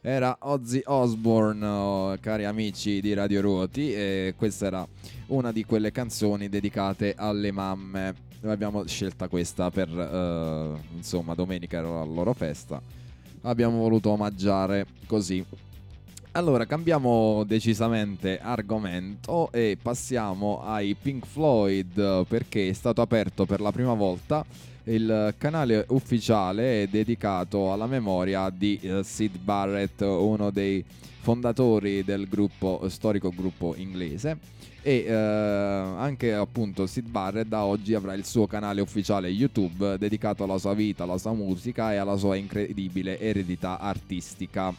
era 0.00 0.36
Ozzy 0.38 0.82
Osbourne, 0.84 1.66
oh, 1.66 2.16
cari 2.20 2.44
amici 2.44 3.00
di 3.00 3.12
Radio 3.12 3.40
Ruoti, 3.40 3.92
e 3.92 4.34
questa 4.36 4.66
era 4.66 4.86
una 5.26 5.50
di 5.50 5.64
quelle 5.64 5.90
canzoni 5.90 6.48
dedicate 6.48 7.14
alle 7.16 7.50
mamme. 7.50 8.14
Abbiamo 8.44 8.86
scelta 8.86 9.26
questa 9.26 9.68
per, 9.72 9.88
uh, 9.88 10.78
insomma, 10.94 11.34
domenica 11.34 11.78
era 11.78 11.88
la 11.88 12.04
loro 12.04 12.34
festa. 12.34 12.80
Abbiamo 13.40 13.78
voluto 13.78 14.10
omaggiare 14.10 14.86
così. 15.08 15.44
Allora, 16.34 16.66
cambiamo 16.66 17.42
decisamente 17.42 18.38
argomento 18.38 19.50
e 19.50 19.76
passiamo 19.82 20.62
ai 20.62 20.94
Pink 20.94 21.26
Floyd 21.26 22.26
perché 22.28 22.68
è 22.68 22.72
stato 22.72 23.00
aperto 23.00 23.44
per 23.44 23.60
la 23.60 23.72
prima 23.72 23.94
volta 23.94 24.70
il 24.84 25.34
canale 25.38 25.84
ufficiale 25.88 26.82
è 26.82 26.86
dedicato 26.86 27.72
alla 27.72 27.86
memoria 27.86 28.50
di 28.50 28.80
uh, 28.82 29.02
Sid 29.02 29.38
Barrett, 29.38 30.00
uno 30.00 30.50
dei 30.50 30.84
fondatori 31.20 32.02
del 32.02 32.28
gruppo, 32.28 32.88
storico 32.88 33.30
gruppo 33.30 33.74
inglese. 33.76 34.38
E 34.84 35.04
uh, 35.06 35.12
anche 35.12 36.34
appunto 36.34 36.86
Sid 36.86 37.08
Barrett 37.08 37.46
da 37.46 37.64
oggi 37.64 37.94
avrà 37.94 38.14
il 38.14 38.24
suo 38.24 38.48
canale 38.48 38.80
ufficiale 38.80 39.28
YouTube 39.28 39.96
dedicato 39.96 40.42
alla 40.42 40.58
sua 40.58 40.74
vita, 40.74 41.04
alla 41.04 41.18
sua 41.18 41.32
musica 41.32 41.92
e 41.92 41.96
alla 41.96 42.16
sua 42.16 42.34
incredibile 42.34 43.20
eredità 43.20 43.78
artistica. 43.78 44.74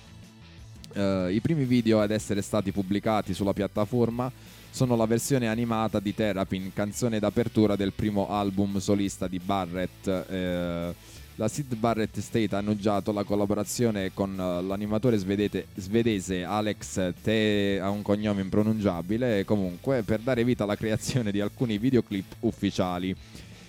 Uh, 0.95 1.28
I 1.30 1.39
primi 1.41 1.64
video 1.64 2.01
ad 2.01 2.12
essere 2.12 2.41
stati 2.41 2.72
pubblicati 2.72 3.34
sulla 3.34 3.54
piattaforma 3.54 4.32
sono 4.74 4.95
la 4.95 5.05
versione 5.05 5.47
animata 5.47 5.99
di 5.99 6.15
Terrapin, 6.15 6.71
canzone 6.74 7.19
d'apertura 7.19 7.76
del 7.76 7.93
primo 7.93 8.30
album 8.30 8.80
solista 8.80 9.28
di 9.28 9.38
Barrett. 9.38 10.07
Eh, 10.07 10.95
la 11.36 11.47
Sid 11.47 11.76
Barrett 11.76 12.17
State 12.19 12.55
ha 12.55 12.57
annunciato 12.57 13.11
la 13.11 13.24
collaborazione 13.24 14.11
con 14.15 14.32
uh, 14.32 14.65
l'animatore 14.65 15.17
svedete, 15.17 15.67
svedese 15.76 16.43
Alex 16.43 17.13
Te, 17.21 17.80
ha 17.80 17.89
un 17.89 18.01
cognome 18.01 18.41
impronunciabile, 18.41 19.45
comunque 19.45 20.01
per 20.01 20.21
dare 20.21 20.43
vita 20.43 20.63
alla 20.63 20.76
creazione 20.76 21.32
di 21.32 21.39
alcuni 21.39 21.78
videoclip 21.78 22.36
ufficiali 22.41 23.15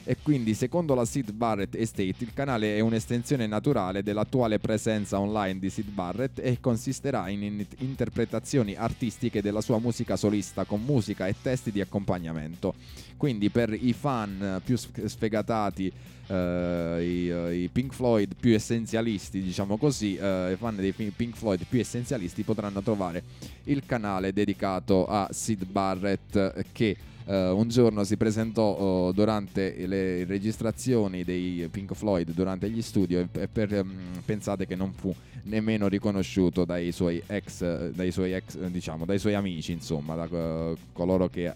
e 0.04 0.18
quindi 0.22 0.54
secondo 0.54 0.94
la 0.94 1.04
Sid 1.04 1.32
Barrett 1.32 1.74
Estate 1.74 2.14
il 2.18 2.32
canale 2.34 2.76
è 2.76 2.80
un'estensione 2.80 3.46
naturale 3.46 4.02
dell'attuale 4.02 4.58
presenza 4.58 5.18
online 5.18 5.58
di 5.58 5.70
Sid 5.70 5.88
Barrett 5.88 6.38
e 6.38 6.58
consisterà 6.60 7.28
in, 7.30 7.42
in 7.42 7.66
interpretazioni 7.78 8.74
artistiche 8.74 9.40
della 9.40 9.62
sua 9.62 9.78
musica 9.78 10.16
solista 10.16 10.64
con 10.64 10.82
musica 10.82 11.26
e 11.26 11.34
testi 11.40 11.72
di 11.72 11.80
accompagnamento. 11.80 12.74
Quindi 13.16 13.48
per 13.48 13.72
i 13.72 13.92
fan 13.92 14.60
più 14.64 14.76
sfegatati 14.76 15.92
Uh, 16.26 16.98
i, 17.00 17.28
uh, 17.28 17.50
i, 17.50 17.68
Pink 17.70 17.92
Floyd 17.92 18.34
più 18.40 18.54
essenzialisti, 18.54 19.42
diciamo 19.42 19.76
così, 19.76 20.16
uh, 20.18 20.52
i 20.52 20.56
fan 20.56 20.74
dei 20.76 20.92
Pink 20.92 21.36
Floyd 21.36 21.66
più 21.68 21.78
essenzialisti 21.78 22.42
potranno 22.44 22.80
trovare 22.80 23.22
il 23.64 23.82
canale 23.84 24.32
dedicato 24.32 25.04
a 25.04 25.28
Sid 25.30 25.66
Barrett 25.66 26.64
che 26.72 26.96
Uh, 27.26 27.56
un 27.56 27.68
giorno 27.68 28.04
si 28.04 28.18
presentò 28.18 29.06
uh, 29.08 29.12
durante 29.12 29.86
le 29.86 30.26
registrazioni 30.26 31.24
dei 31.24 31.66
Pink 31.70 31.94
Floyd 31.94 32.30
durante 32.32 32.68
gli 32.68 32.82
studi 32.82 33.16
e, 33.16 33.26
e 33.32 33.48
per, 33.48 33.72
um, 33.72 34.20
pensate 34.26 34.66
che 34.66 34.74
non 34.74 34.92
fu 34.92 35.14
nemmeno 35.44 35.88
riconosciuto 35.88 36.66
dai 36.66 36.92
suoi 36.92 37.22
ex, 37.26 37.88
dai 37.92 38.12
suoi, 38.12 38.34
ex, 38.34 38.58
diciamo, 38.66 39.06
dai 39.06 39.18
suoi 39.18 39.32
amici, 39.32 39.72
insomma, 39.72 40.14
da 40.14 40.24
uh, 40.24 40.76
coloro 40.92 41.28
che, 41.28 41.50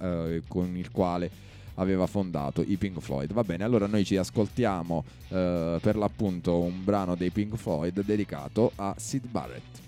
con 0.48 0.74
il 0.74 0.90
quale 0.90 1.30
aveva 1.74 2.06
fondato 2.06 2.62
i 2.66 2.76
Pink 2.76 3.00
Floyd. 3.00 3.34
Va 3.34 3.44
bene, 3.44 3.62
allora 3.62 3.86
noi 3.86 4.06
ci 4.06 4.16
ascoltiamo 4.16 5.04
per 5.28 5.96
l'appunto 5.96 6.60
un 6.60 6.82
brano 6.82 7.14
dei 7.14 7.30
Pink 7.30 7.56
Floyd 7.56 8.02
dedicato 8.04 8.72
a 8.76 8.94
Sid 8.96 9.26
Barrett. 9.26 9.87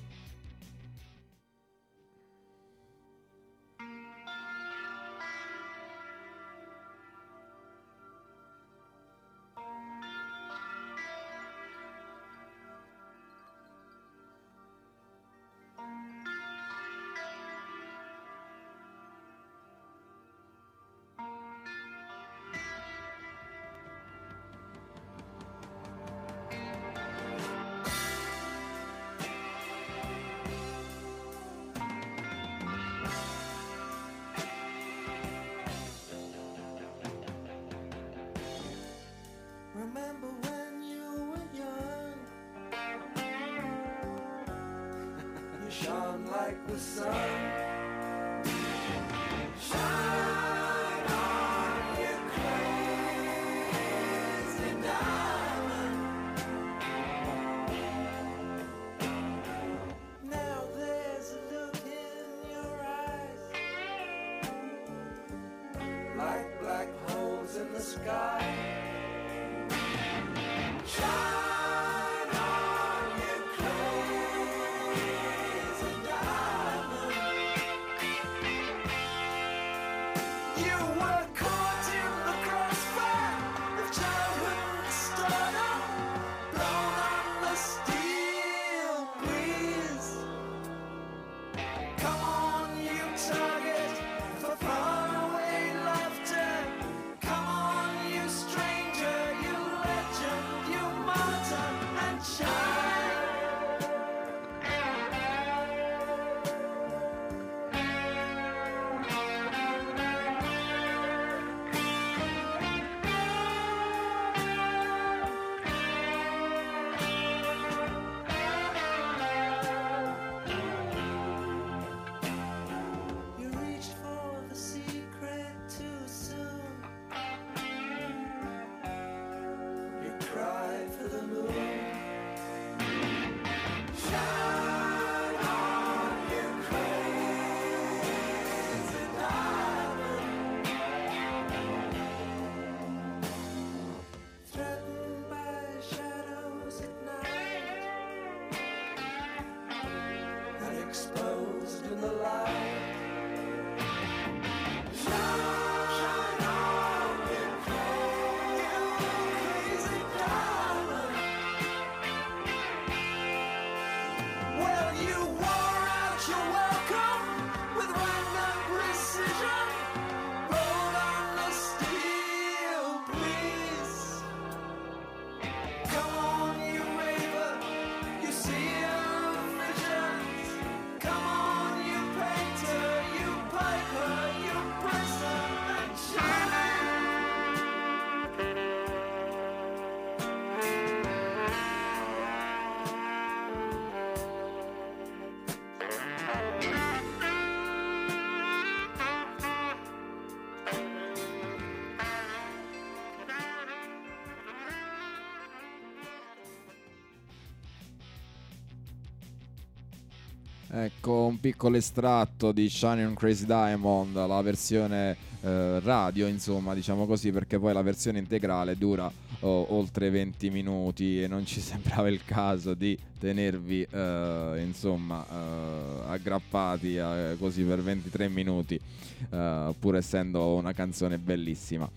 Ecco 210.82 211.26
un 211.26 211.38
piccolo 211.40 211.76
estratto 211.76 212.52
di 212.52 212.70
Shining 212.70 213.08
on 213.08 213.14
Crazy 213.14 213.44
Diamond, 213.44 214.14
la 214.14 214.40
versione 214.40 215.14
eh, 215.42 215.78
radio, 215.80 216.26
insomma, 216.26 216.72
diciamo 216.72 217.04
così, 217.04 217.30
perché 217.30 217.58
poi 217.58 217.74
la 217.74 217.82
versione 217.82 218.18
integrale 218.18 218.78
dura 218.78 219.12
oh, 219.40 219.74
oltre 219.74 220.08
20 220.08 220.48
minuti 220.48 221.22
e 221.22 221.26
non 221.26 221.44
ci 221.44 221.60
sembrava 221.60 222.08
il 222.08 222.24
caso 222.24 222.72
di 222.72 222.98
tenervi, 223.18 223.86
eh, 223.90 224.62
insomma, 224.64 225.22
eh, 225.30 226.12
aggrappati 226.12 226.96
eh, 226.96 227.36
così 227.38 227.62
per 227.62 227.82
23 227.82 228.28
minuti, 228.30 228.80
eh, 229.28 229.74
pur 229.78 229.96
essendo 229.96 230.54
una 230.54 230.72
canzone 230.72 231.18
bellissima. 231.18 231.90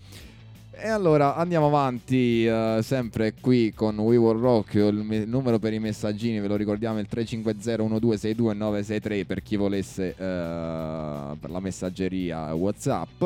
E 0.84 0.88
allora 0.88 1.34
andiamo 1.34 1.68
avanti, 1.68 2.46
uh, 2.46 2.82
sempre 2.82 3.32
qui 3.40 3.72
con 3.72 3.98
We 3.98 4.18
Will 4.18 4.38
Rock. 4.38 4.74
Il 4.74 5.02
me- 5.02 5.24
numero 5.24 5.58
per 5.58 5.72
i 5.72 5.78
messaggini 5.78 6.40
ve 6.40 6.46
lo 6.46 6.56
ricordiamo: 6.56 6.98
il 6.98 7.08
350-1262-963 7.10 9.24
per 9.24 9.42
chi 9.42 9.56
volesse 9.56 10.10
uh, 10.10 11.38
per 11.38 11.48
la 11.48 11.60
messaggeria 11.60 12.52
WhatsApp. 12.52 13.24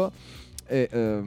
E 0.68 0.88
uh, 0.92 1.24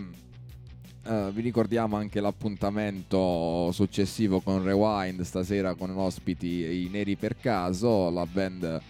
vi 1.32 1.42
ricordiamo 1.42 1.98
anche 1.98 2.22
l'appuntamento 2.22 3.70
successivo 3.74 4.40
con 4.40 4.64
Rewind 4.64 5.24
stasera 5.24 5.74
con 5.74 5.90
ospiti 5.98 6.48
i 6.48 6.88
Neri 6.90 7.18
per 7.18 7.36
caso, 7.36 8.10
la 8.10 8.26
band. 8.26 8.82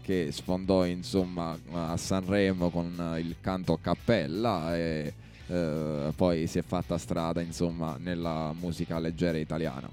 che 0.00 0.28
sfondò 0.30 0.86
insomma 0.86 1.54
a 1.72 1.98
Sanremo 1.98 2.70
con 2.70 3.18
il 3.22 3.36
canto 3.42 3.74
a 3.74 3.78
cappella 3.78 4.74
e 4.74 5.12
eh, 5.50 6.12
poi 6.14 6.46
si 6.46 6.58
è 6.58 6.62
fatta 6.62 6.96
strada 6.96 7.40
insomma 7.40 7.96
nella 7.98 8.54
musica 8.58 8.98
leggera 9.00 9.36
italiana. 9.36 9.90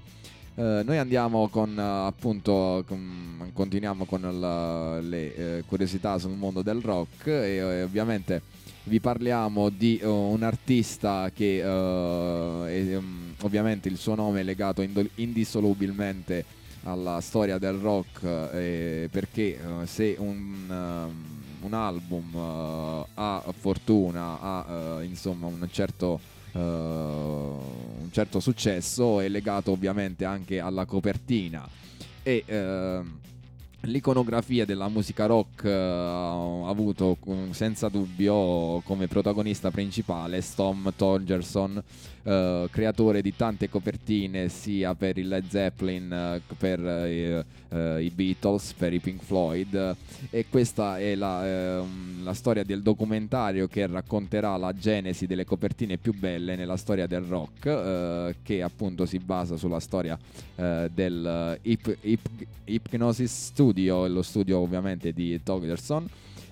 Uh, 0.54 0.82
noi 0.84 0.98
andiamo 0.98 1.46
con 1.48 1.76
uh, 1.76 2.06
appunto 2.06 2.82
con, 2.84 3.50
continuiamo 3.52 4.04
con 4.06 4.22
la, 4.40 5.00
le 5.00 5.60
uh, 5.60 5.66
curiosità 5.66 6.18
sul 6.18 6.32
mondo 6.32 6.62
del 6.62 6.80
rock 6.80 7.28
e, 7.28 7.56
e 7.58 7.82
ovviamente 7.84 8.42
vi 8.84 8.98
parliamo 8.98 9.68
di 9.68 10.00
un 10.02 10.42
artista 10.42 11.30
che 11.32 11.60
è, 11.60 12.96
um, 12.96 13.34
ovviamente 13.42 13.88
il 13.88 13.98
suo 13.98 14.16
nome 14.16 14.40
è 14.40 14.42
legato 14.42 14.82
indol- 14.82 15.10
indissolubilmente 15.16 16.44
alla 16.82 17.20
storia 17.20 17.58
del 17.58 17.74
rock 17.74 18.20
perché 19.10 19.58
se 19.84 20.16
un 20.18 20.64
um, 20.68 21.37
un 21.60 21.74
album 21.74 22.34
uh, 22.34 23.06
ha 23.14 23.42
fortuna, 23.56 24.40
ha 24.40 24.96
uh, 24.96 25.02
insomma 25.02 25.46
un 25.46 25.66
certo, 25.70 26.20
uh, 26.52 26.58
un 26.58 28.08
certo 28.10 28.40
successo, 28.40 29.20
è 29.20 29.28
legato 29.28 29.70
ovviamente 29.72 30.24
anche 30.24 30.60
alla 30.60 30.84
copertina. 30.84 31.68
E 32.22 32.44
l'iconografia 33.82 34.64
della 34.64 34.88
musica 34.88 35.26
rock 35.26 35.64
ha 35.64 36.68
avuto 36.68 37.16
senza 37.50 37.88
dubbio 37.88 38.80
come 38.84 39.06
protagonista 39.06 39.70
principale 39.70 40.40
Storm 40.40 40.92
Torgerson 40.96 41.82
uh, 42.22 42.68
creatore 42.70 43.22
di 43.22 43.34
tante 43.34 43.68
copertine 43.68 44.48
sia 44.48 44.94
per 44.94 45.18
il 45.18 45.28
Led 45.28 45.48
Zeppelin 45.48 46.40
uh, 46.50 46.54
per 46.56 46.80
uh, 46.80 47.98
i 47.98 48.10
Beatles 48.10 48.72
per 48.72 48.92
i 48.92 48.98
Pink 48.98 49.22
Floyd. 49.22 49.96
E 50.30 50.46
questa 50.48 50.98
è 50.98 51.14
la, 51.14 51.46
ehm, 51.46 52.24
la, 52.24 52.32
storia 52.32 52.64
del 52.64 52.82
documentario 52.82 53.68
che 53.68 53.86
racconterà 53.86 54.56
la 54.56 54.72
genesi 54.72 55.26
delle 55.26 55.44
copertine 55.44 55.98
più 55.98 56.14
belle 56.14 56.56
nella 56.56 56.76
storia 56.76 57.06
del 57.06 57.20
rock 57.20 58.34
che 58.42 58.62
appunto 58.62 59.04
si 59.04 59.18
basa 59.18 59.56
sulla 59.56 59.80
storia 59.80 60.18
del 60.54 61.58
Hip, 61.62 61.96
Hip, 62.00 62.28
Hypnosis 62.64 63.46
Studio 63.46 63.67
lo 63.72 64.22
studio 64.22 64.58
ovviamente 64.58 65.12
di 65.12 65.40
Togerson 65.42 66.08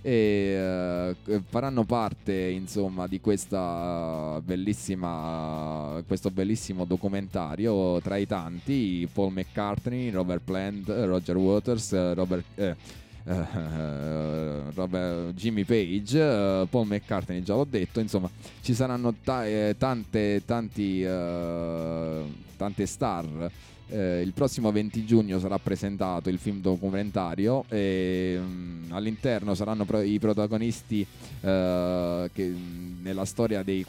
e 0.06 1.14
uh, 1.24 1.42
faranno 1.48 1.82
parte 1.82 2.32
insomma 2.32 3.08
di 3.08 3.20
questa 3.20 4.40
bellissima 4.44 6.00
questo 6.06 6.30
bellissimo 6.30 6.84
documentario 6.84 8.00
tra 8.00 8.16
i 8.16 8.24
tanti 8.24 9.08
Paul 9.12 9.32
McCartney, 9.32 10.10
Robert 10.10 10.42
Plant, 10.44 10.88
Roger 10.88 11.36
Waters, 11.36 12.14
Robert, 12.14 12.44
eh, 12.54 12.76
uh, 13.24 14.70
Robert, 14.74 15.32
Jimmy 15.34 15.64
Page, 15.64 16.20
uh, 16.20 16.68
Paul 16.68 16.86
McCartney 16.86 17.42
già 17.42 17.54
l'ho 17.54 17.66
detto, 17.68 17.98
insomma 17.98 18.30
ci 18.60 18.74
saranno 18.74 19.12
ta- 19.24 19.44
eh, 19.44 19.74
tante, 19.76 20.42
tanti, 20.44 21.02
tante 21.02 22.86
star 22.86 23.50
eh, 23.88 24.20
il 24.20 24.32
prossimo 24.32 24.72
20 24.72 25.04
giugno 25.04 25.38
sarà 25.38 25.58
presentato 25.58 26.28
il 26.28 26.38
film 26.38 26.60
documentario 26.60 27.64
e 27.68 28.38
mh, 28.38 28.44
mm, 28.44 28.92
all'interno 28.92 29.54
saranno 29.54 29.84
pro- 29.84 30.00
i 30.02 30.18
protagonisti 30.18 31.06
eh, 31.40 32.30
che, 32.32 32.44
mm, 32.48 33.02
nella 33.02 33.24
storia 33.24 33.62
dei, 33.62 33.84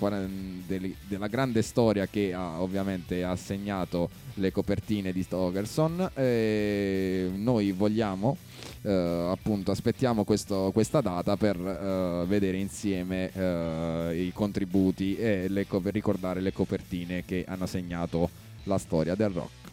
dei, 0.67 0.95
della 1.07 1.27
grande 1.27 1.61
storia 1.61 2.05
che 2.05 2.33
ha 2.33 2.61
ovviamente 2.61 3.23
ha 3.23 3.35
segnato 3.35 4.09
le 4.35 4.51
copertine 4.51 5.11
di 5.11 5.23
Stokerson 5.23 6.11
e 6.13 7.31
noi 7.33 7.71
vogliamo 7.71 8.37
eh, 8.83 9.27
appunto 9.31 9.71
aspettiamo 9.71 10.23
questo, 10.23 10.69
questa 10.73 11.01
data 11.01 11.35
per 11.37 11.55
eh, 11.55 12.25
vedere 12.27 12.57
insieme 12.57 13.31
eh, 13.33 14.25
i 14.27 14.31
contributi 14.31 15.17
e 15.17 15.47
le, 15.47 15.65
per 15.65 15.93
ricordare 15.93 16.39
le 16.39 16.53
copertine 16.53 17.25
che 17.25 17.45
hanno 17.47 17.65
segnato 17.65 18.29
la 18.63 18.77
storia 18.77 19.15
del 19.15 19.29
rock 19.29 19.66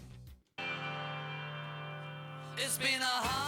It's 2.56 2.78
been 2.78 3.00
a 3.00 3.04
hard 3.04 3.43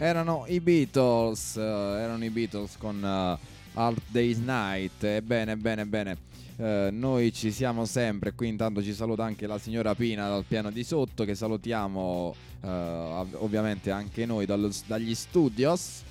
Erano 0.00 0.44
i 0.46 0.60
Beatles, 0.60 1.56
uh, 1.56 1.60
erano 1.60 2.24
i 2.24 2.30
Beatles 2.30 2.76
con 2.78 3.02
uh, 3.02 3.76
Hard 3.76 4.00
Day's 4.06 4.38
Night. 4.38 5.02
Ebbene, 5.02 5.56
bene, 5.56 5.86
bene. 5.86 6.16
Uh, 6.54 6.88
noi 6.92 7.32
ci 7.32 7.50
siamo 7.50 7.84
sempre. 7.84 8.32
Qui 8.32 8.46
intanto 8.46 8.80
ci 8.80 8.94
saluta 8.94 9.24
anche 9.24 9.48
la 9.48 9.58
signora 9.58 9.96
Pina 9.96 10.28
dal 10.28 10.44
piano 10.44 10.70
di 10.70 10.84
sotto. 10.84 11.24
Che 11.24 11.34
salutiamo 11.34 12.34
ovviamente 12.60 13.90
anche 13.90 14.24
noi 14.24 14.46
dal, 14.46 14.72
dagli 14.86 15.16
studios. 15.16 16.02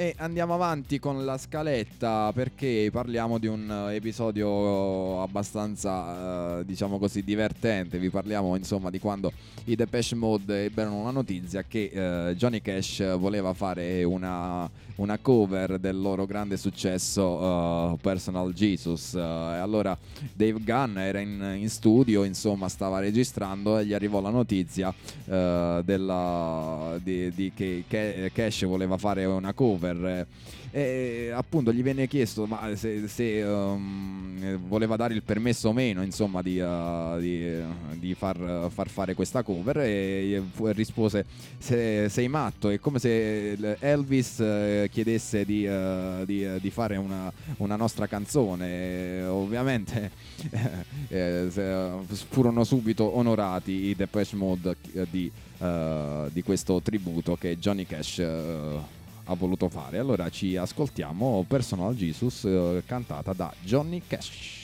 E 0.00 0.14
andiamo 0.16 0.54
avanti 0.54 0.98
con 0.98 1.26
la 1.26 1.36
scaletta 1.36 2.32
perché 2.32 2.88
parliamo 2.90 3.36
di 3.36 3.48
un 3.48 3.90
episodio 3.92 5.20
abbastanza, 5.20 6.60
eh, 6.60 6.64
diciamo 6.64 6.98
così, 6.98 7.22
divertente. 7.22 7.98
Vi 7.98 8.08
parliamo 8.08 8.56
insomma 8.56 8.88
di 8.88 8.98
quando 8.98 9.30
i 9.64 9.76
Depeche 9.76 10.14
Mode 10.14 10.64
ebbero 10.64 10.94
una 10.94 11.10
notizia 11.10 11.64
che 11.64 11.90
eh, 11.92 12.34
Johnny 12.34 12.62
Cash 12.62 13.18
voleva 13.18 13.52
fare 13.52 14.02
una, 14.02 14.66
una, 14.94 15.18
cover 15.18 15.78
del 15.78 16.00
loro 16.00 16.24
grande 16.24 16.56
successo 16.56 17.22
uh, 17.22 17.98
Personal 18.00 18.54
Jesus. 18.54 19.12
Uh, 19.12 19.18
e 19.18 19.58
allora 19.58 19.94
Dave 20.32 20.60
Gunn 20.64 20.96
era 20.96 21.20
in, 21.20 21.56
in, 21.58 21.68
studio, 21.68 22.24
insomma, 22.24 22.70
stava 22.70 23.00
registrando 23.00 23.76
e 23.76 23.84
gli 23.84 23.92
arrivò 23.92 24.22
la 24.22 24.30
notizia 24.30 24.94
della, 25.26 26.98
di, 27.02 27.30
di 27.34 27.52
che 27.54 27.84
Cash 28.32 28.64
voleva 28.64 28.96
fare 28.96 29.26
una 29.26 29.52
cover 29.52 29.88
per... 29.94 30.26
E 30.72 31.32
appunto 31.34 31.72
gli 31.72 31.82
venne 31.82 32.06
chiesto 32.06 32.48
se, 32.74 33.08
se 33.08 33.42
um, 33.42 34.56
voleva 34.68 34.94
dare 34.94 35.14
il 35.14 35.22
permesso 35.24 35.70
o 35.70 35.72
meno 35.72 36.04
insomma 36.04 36.42
di, 36.42 36.60
uh, 36.60 37.18
di, 37.18 37.60
di 37.94 38.14
far, 38.14 38.68
far, 38.72 38.88
fare 38.88 39.14
questa 39.14 39.42
cover 39.42 39.78
e 39.78 40.40
rispose 40.66 41.24
se, 41.58 42.08
sei 42.08 42.28
matto 42.28 42.68
è 42.68 42.78
come 42.78 43.00
se 43.00 43.76
Elvis 43.80 44.38
uh, 44.38 44.88
chiedesse 44.88 45.44
di, 45.44 45.66
uh, 45.66 46.24
di, 46.24 46.70
fare 46.70 46.96
una, 46.96 47.32
una, 47.56 47.74
nostra 47.74 48.06
canzone. 48.06 49.24
Ovviamente 49.24 50.12
eh, 51.08 51.48
furono 52.28 52.62
subito 52.62 53.16
onorati 53.16 53.72
i 53.72 53.96
Depeche 53.96 54.36
Mode 54.36 54.76
di, 55.10 55.30
di 56.30 56.42
questo 56.42 56.80
tributo 56.80 57.36
che 57.36 57.58
Johnny 57.58 57.84
Cash 57.86 58.22
ha 59.30 59.34
voluto 59.34 59.68
fare. 59.68 59.98
Allora 59.98 60.28
ci 60.28 60.56
ascoltiamo 60.56 61.44
Personal 61.46 61.94
Jesus 61.94 62.44
eh, 62.44 62.82
cantata 62.84 63.32
da 63.32 63.52
Johnny 63.62 64.02
Cash. 64.06 64.59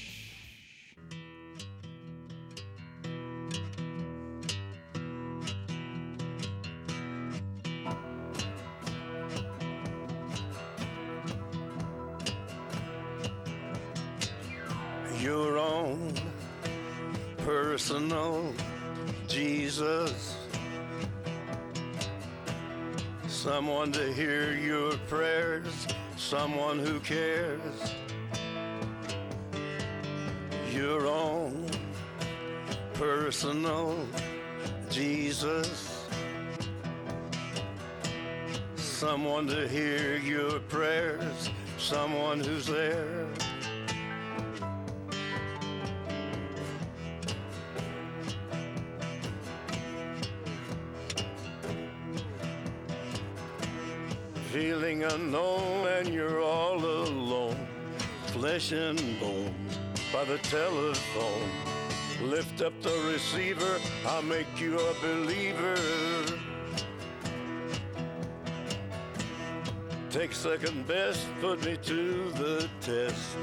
Put 71.41 71.65
me 71.65 71.77
to 71.83 72.31
the 72.33 72.69
test. 72.81 73.37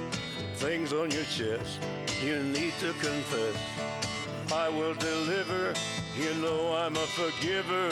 Things 0.56 0.94
on 0.94 1.12
your 1.12 1.26
chest, 1.26 1.80
you 2.24 2.42
need 2.42 2.74
to 2.80 2.92
confess. 2.94 3.56
I 4.52 4.70
will 4.70 4.94
deliver, 4.96 5.74
you 6.18 6.34
know 6.36 6.76
I'm 6.76 6.96
a 6.96 7.08
forgiver. 7.18 7.90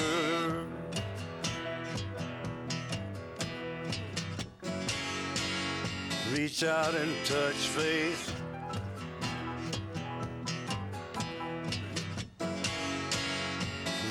Reach 6.34 6.64
out 6.64 6.96
and 6.96 7.12
touch 7.26 7.56
faith. 7.56 8.36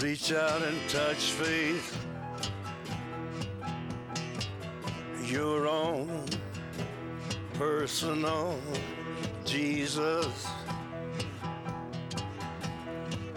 Reach 0.03 0.33
out 0.33 0.63
and 0.63 0.77
touch 0.89 1.33
faith. 1.33 1.97
Your 5.31 5.69
own 5.69 6.25
personal 7.55 8.59
Jesus. 9.45 10.49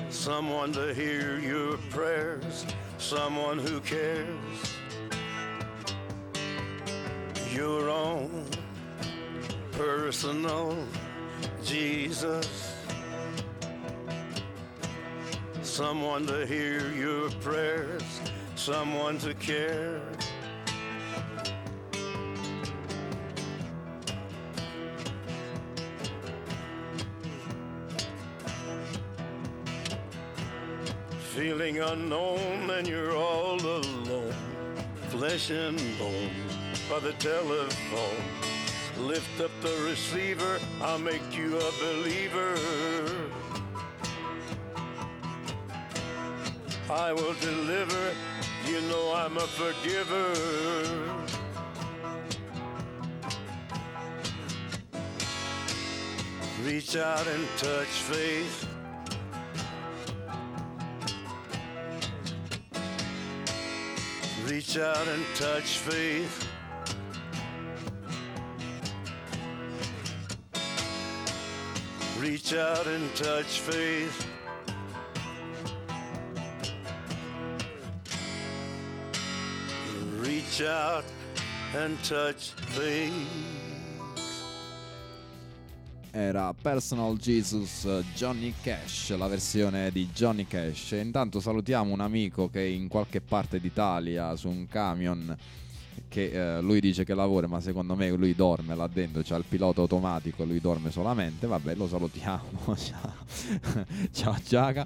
Someone 0.09 0.73
to 0.73 0.91
hear 0.95 1.37
your 1.37 1.77
prayers, 1.91 2.65
someone 2.97 3.59
who 3.59 3.79
cares. 3.81 4.27
Your 7.51 7.87
own 7.91 8.43
personal 9.73 10.75
Jesus. 11.63 12.73
Someone 15.61 16.25
to 16.25 16.47
hear 16.47 16.89
your 16.93 17.29
prayers, 17.41 18.19
someone 18.55 19.19
to 19.19 19.35
care. 19.35 20.01
Feeling 31.35 31.79
unknown 31.79 32.69
and 32.69 32.87
you're 32.87 33.15
all 33.15 33.59
alone, 33.59 34.33
flesh 35.09 35.49
and 35.49 35.77
bone 35.97 36.29
by 36.89 36.99
the 36.99 37.13
telephone 37.13 38.23
Lift 38.99 39.41
up 39.41 39.51
the 39.61 39.75
receiver, 39.89 40.59
I'll 40.79 40.99
make 40.99 41.35
you 41.35 41.57
a 41.57 41.71
believer. 41.81 42.55
I 46.89 47.11
will 47.11 47.33
deliver, 47.41 48.13
you 48.67 48.81
know 48.81 49.13
I'm 49.15 49.35
a 49.37 49.41
forgiver. 49.41 50.33
Reach 56.63 56.95
out 56.95 57.27
and 57.27 57.47
touch 57.57 57.87
faith. 57.87 58.72
Reach 64.73 64.81
out 64.81 65.07
and 65.07 65.23
touch 65.35 65.77
faith. 65.77 66.49
reach 72.17 72.53
out 72.55 72.87
and 72.87 73.15
touch 73.15 73.59
faith. 73.59 74.27
Reach 80.17 80.61
out 80.63 81.05
and 81.75 82.03
touch 82.03 82.49
faith. 82.73 83.62
Era 86.15 86.53
Personal 86.53 87.17
Jesus 87.17 87.87
Johnny 88.13 88.53
Cash, 88.61 89.17
la 89.17 89.25
versione 89.25 89.89
di 89.89 90.09
Johnny 90.13 90.45
Cash. 90.45 90.91
E 90.91 90.99
intanto 90.99 91.39
salutiamo 91.39 91.91
un 91.91 92.01
amico 92.01 92.49
che 92.49 92.61
in 92.61 92.87
qualche 92.87 93.19
parte 93.19 93.59
d'Italia 93.59 94.35
su 94.35 94.47
un 94.47 94.67
camion 94.67 95.35
che 96.09 96.29
eh, 96.29 96.61
lui 96.61 96.79
dice 96.79 97.03
che 97.03 97.15
lavora, 97.15 97.47
ma 97.47 97.59
secondo 97.59 97.95
me 97.95 98.11
lui 98.11 98.35
dorme 98.35 98.75
là 98.75 98.85
dentro, 98.85 99.23
c'ha 99.25 99.37
il 99.37 99.45
pilota 99.49 99.81
automatico, 99.81 100.43
lui 100.43 100.61
dorme 100.61 100.91
solamente. 100.91 101.47
Vabbè, 101.47 101.73
lo 101.73 101.87
salutiamo. 101.87 102.75
Ciao 104.13 104.35
Giaca. 104.47 104.85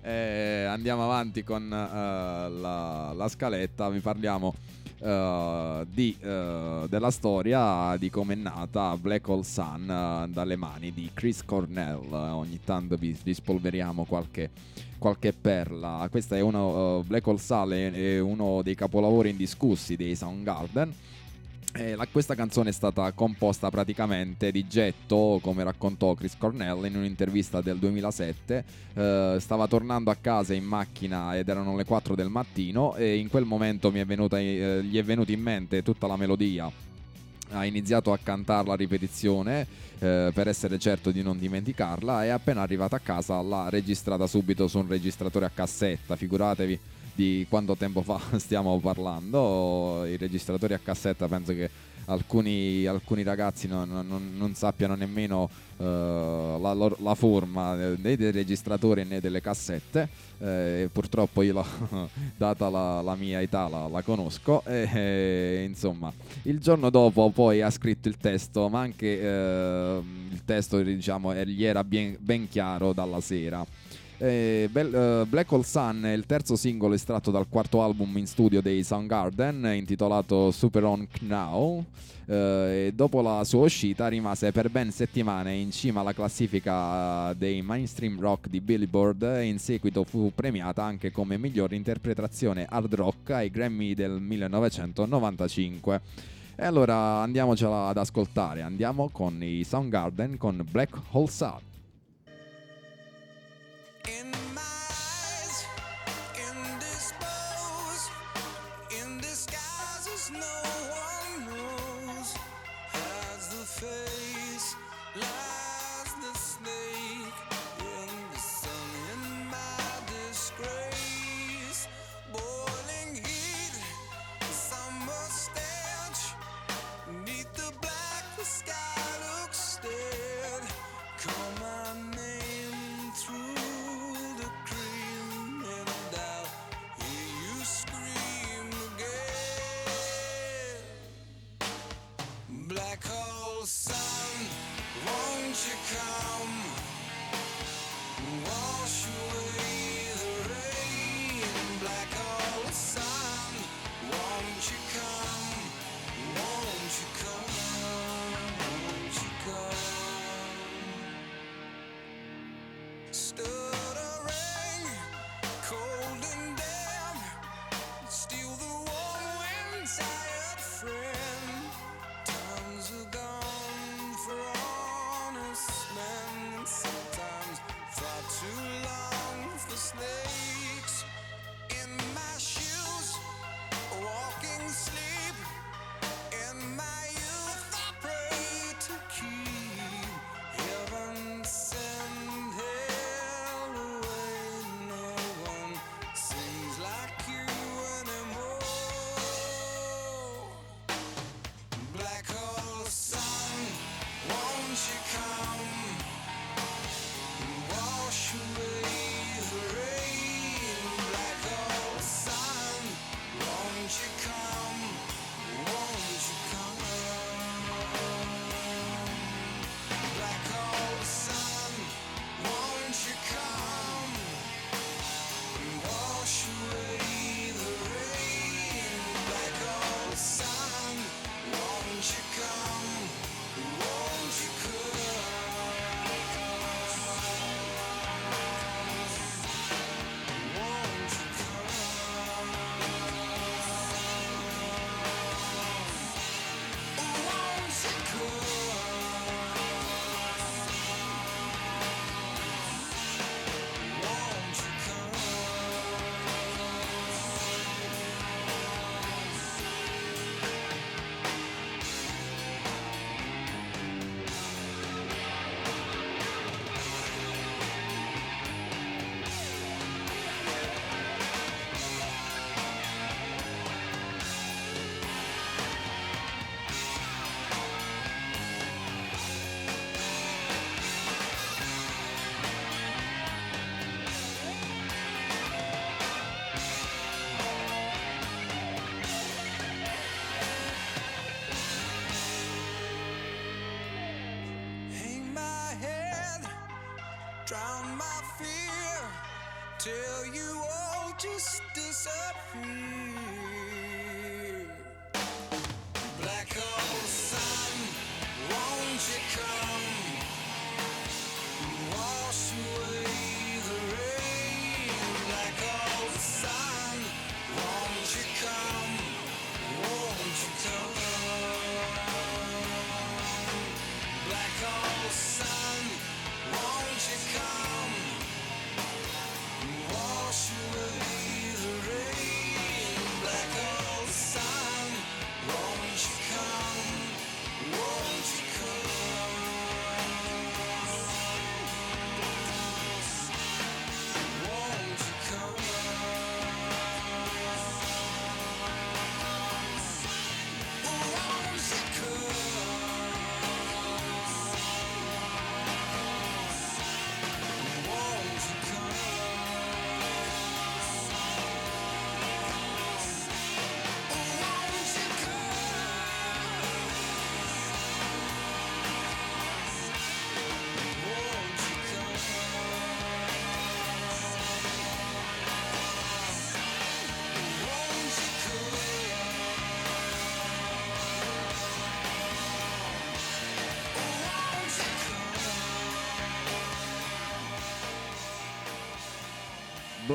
Eh, 0.00 0.64
andiamo 0.68 1.02
avanti 1.02 1.42
con 1.42 1.64
uh, 1.64 2.60
la, 2.60 3.12
la, 3.12 3.28
scaletta, 3.28 3.88
vi 3.88 3.98
parliamo 3.98 4.54
uh, 5.00 5.86
di, 5.88 6.16
uh, 6.20 6.86
della 6.88 7.10
storia 7.10 7.96
di 7.96 8.10
come 8.10 8.34
è 8.34 8.36
nata 8.36 8.96
Black 8.96 9.28
Hole 9.28 9.42
Sun 9.44 10.28
dalle 10.30 10.56
mani 10.56 10.92
di 10.92 11.10
Chris 11.12 11.44
Cornell. 11.44 12.12
ogni 12.12 12.60
tanto 12.64 12.96
vi 12.96 13.16
rispolveriamo 13.22 14.04
qualche 14.04 14.50
qualche 14.98 15.32
perla. 15.32 16.06
Questa 16.10 16.36
è 16.36 16.40
uno, 16.40 16.98
uh, 16.98 17.02
Black 17.04 17.26
Hole 17.26 17.38
Sale 17.38 17.92
è 17.92 18.18
uno 18.18 18.62
dei 18.62 18.74
capolavori 18.74 19.30
indiscussi 19.30 19.96
dei 19.96 20.14
Soundgarden. 20.14 20.92
Eh, 21.74 21.94
la, 21.94 22.06
questa 22.06 22.34
canzone 22.34 22.70
è 22.70 22.72
stata 22.72 23.12
composta 23.12 23.70
praticamente 23.70 24.50
di 24.50 24.66
getto, 24.66 25.38
come 25.42 25.62
raccontò 25.62 26.14
Chris 26.14 26.36
Cornell 26.36 26.84
in 26.86 26.96
un'intervista 26.96 27.60
del 27.60 27.78
2007. 27.78 28.64
Eh, 28.94 29.36
stava 29.38 29.66
tornando 29.66 30.10
a 30.10 30.16
casa 30.16 30.54
in 30.54 30.64
macchina 30.64 31.36
ed 31.36 31.48
erano 31.48 31.76
le 31.76 31.84
4 31.84 32.14
del 32.14 32.30
mattino 32.30 32.96
e 32.96 33.16
in 33.16 33.28
quel 33.28 33.44
momento 33.44 33.92
è 33.92 34.06
venuta, 34.06 34.38
eh, 34.38 34.80
gli 34.82 34.96
è 34.96 35.04
venuta 35.04 35.30
in 35.32 35.40
mente 35.40 35.82
tutta 35.82 36.06
la 36.06 36.16
melodia 36.16 36.70
ha 37.50 37.64
iniziato 37.64 38.12
a 38.12 38.18
cantarla 38.22 38.74
a 38.74 38.76
ripetizione 38.76 39.66
eh, 39.98 40.30
per 40.34 40.48
essere 40.48 40.78
certo 40.78 41.10
di 41.10 41.22
non 41.22 41.38
dimenticarla 41.38 42.24
e 42.24 42.28
appena 42.28 42.62
arrivata 42.62 42.96
a 42.96 43.00
casa 43.00 43.40
l'ha 43.40 43.68
registrata 43.70 44.26
subito 44.26 44.68
su 44.68 44.78
un 44.78 44.88
registratore 44.88 45.46
a 45.46 45.50
cassetta, 45.50 46.16
figuratevi 46.16 46.78
di 47.18 47.44
quanto 47.48 47.76
tempo 47.76 48.02
fa 48.02 48.20
stiamo 48.38 48.78
parlando, 48.78 50.04
i 50.06 50.16
registratori 50.16 50.74
a 50.74 50.78
cassetta 50.78 51.26
penso 51.26 51.52
che 51.52 51.68
alcuni, 52.04 52.86
alcuni 52.86 53.24
ragazzi 53.24 53.66
non, 53.66 53.88
non, 53.88 54.34
non, 54.36 54.54
sappiano 54.54 54.94
nemmeno 54.94 55.50
uh, 55.78 55.82
la, 55.82 56.74
la, 56.74 57.14
forma 57.16 57.74
né 57.74 58.16
dei 58.16 58.30
registratori 58.30 59.04
né 59.04 59.20
delle 59.20 59.40
cassette. 59.40 60.26
Eh, 60.40 60.88
purtroppo 60.92 61.42
io, 61.42 61.54
la, 61.54 61.66
data 62.36 62.68
la, 62.68 63.02
la, 63.02 63.16
mia 63.16 63.40
età, 63.40 63.68
la, 63.68 63.88
la 63.88 64.02
conosco. 64.02 64.62
E, 64.68 64.88
eh, 64.94 65.64
insomma, 65.64 66.12
il 66.42 66.60
giorno 66.60 66.88
dopo 66.88 67.30
poi 67.30 67.62
ha 67.62 67.70
scritto 67.70 68.08
il 68.08 68.16
testo, 68.16 68.68
ma 68.68 68.80
anche 68.80 69.20
eh, 69.20 70.02
il 70.30 70.44
testo 70.44 70.80
diciamo, 70.80 71.34
gli 71.34 71.64
era 71.64 71.82
ben, 71.82 72.16
ben 72.20 72.48
chiaro 72.48 72.92
dalla 72.92 73.20
sera. 73.20 73.66
Eh, 74.20 74.68
uh, 74.72 75.24
Black 75.28 75.52
Hole 75.52 75.62
Sun 75.62 76.02
è 76.02 76.12
il 76.12 76.26
terzo 76.26 76.56
singolo 76.56 76.94
estratto 76.94 77.30
dal 77.30 77.46
quarto 77.48 77.84
album 77.84 78.16
in 78.18 78.26
studio 78.26 78.60
dei 78.60 78.82
Soundgarden 78.82 79.70
intitolato 79.76 80.50
Super 80.50 80.84
On 80.84 81.06
Now. 81.20 81.84
Uh, 82.26 82.32
e 82.32 82.92
dopo 82.94 83.22
la 83.22 83.42
sua 83.44 83.64
uscita 83.64 84.08
rimase 84.08 84.50
per 84.52 84.70
ben 84.70 84.90
settimane 84.90 85.54
in 85.54 85.70
cima 85.70 86.00
alla 86.00 86.12
classifica 86.12 87.32
dei 87.34 87.62
mainstream 87.62 88.20
rock 88.20 88.48
di 88.48 88.60
Billboard 88.60 89.22
e 89.22 89.44
in 89.44 89.58
seguito 89.58 90.04
fu 90.04 90.32
premiata 90.34 90.82
anche 90.82 91.10
come 91.10 91.38
miglior 91.38 91.72
interpretazione 91.72 92.66
hard 92.68 92.94
rock 92.94 93.30
ai 93.30 93.50
Grammy 93.50 93.94
del 93.94 94.20
1995. 94.20 96.00
E 96.56 96.64
allora 96.66 97.22
andiamocela 97.22 97.86
ad 97.86 97.98
ascoltare, 97.98 98.62
andiamo 98.62 99.08
con 99.10 99.40
i 99.42 99.62
Soundgarden 99.62 100.36
con 100.36 100.66
Black 100.68 101.00
Hole 101.12 101.30
Sun. 101.30 101.67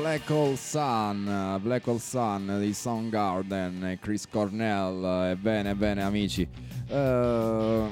Black 0.04 0.28
Hole 0.28 0.54
Sun, 0.56 1.58
Black 1.62 1.86
Hole 1.86 1.98
Sun 1.98 2.58
di 2.60 2.74
Soundgarden 2.74 3.96
Chris 4.02 4.28
Cornell. 4.28 5.02
Ebbene, 5.30 5.74
bene 5.74 6.02
amici. 6.02 6.46
Eh, 6.86 7.86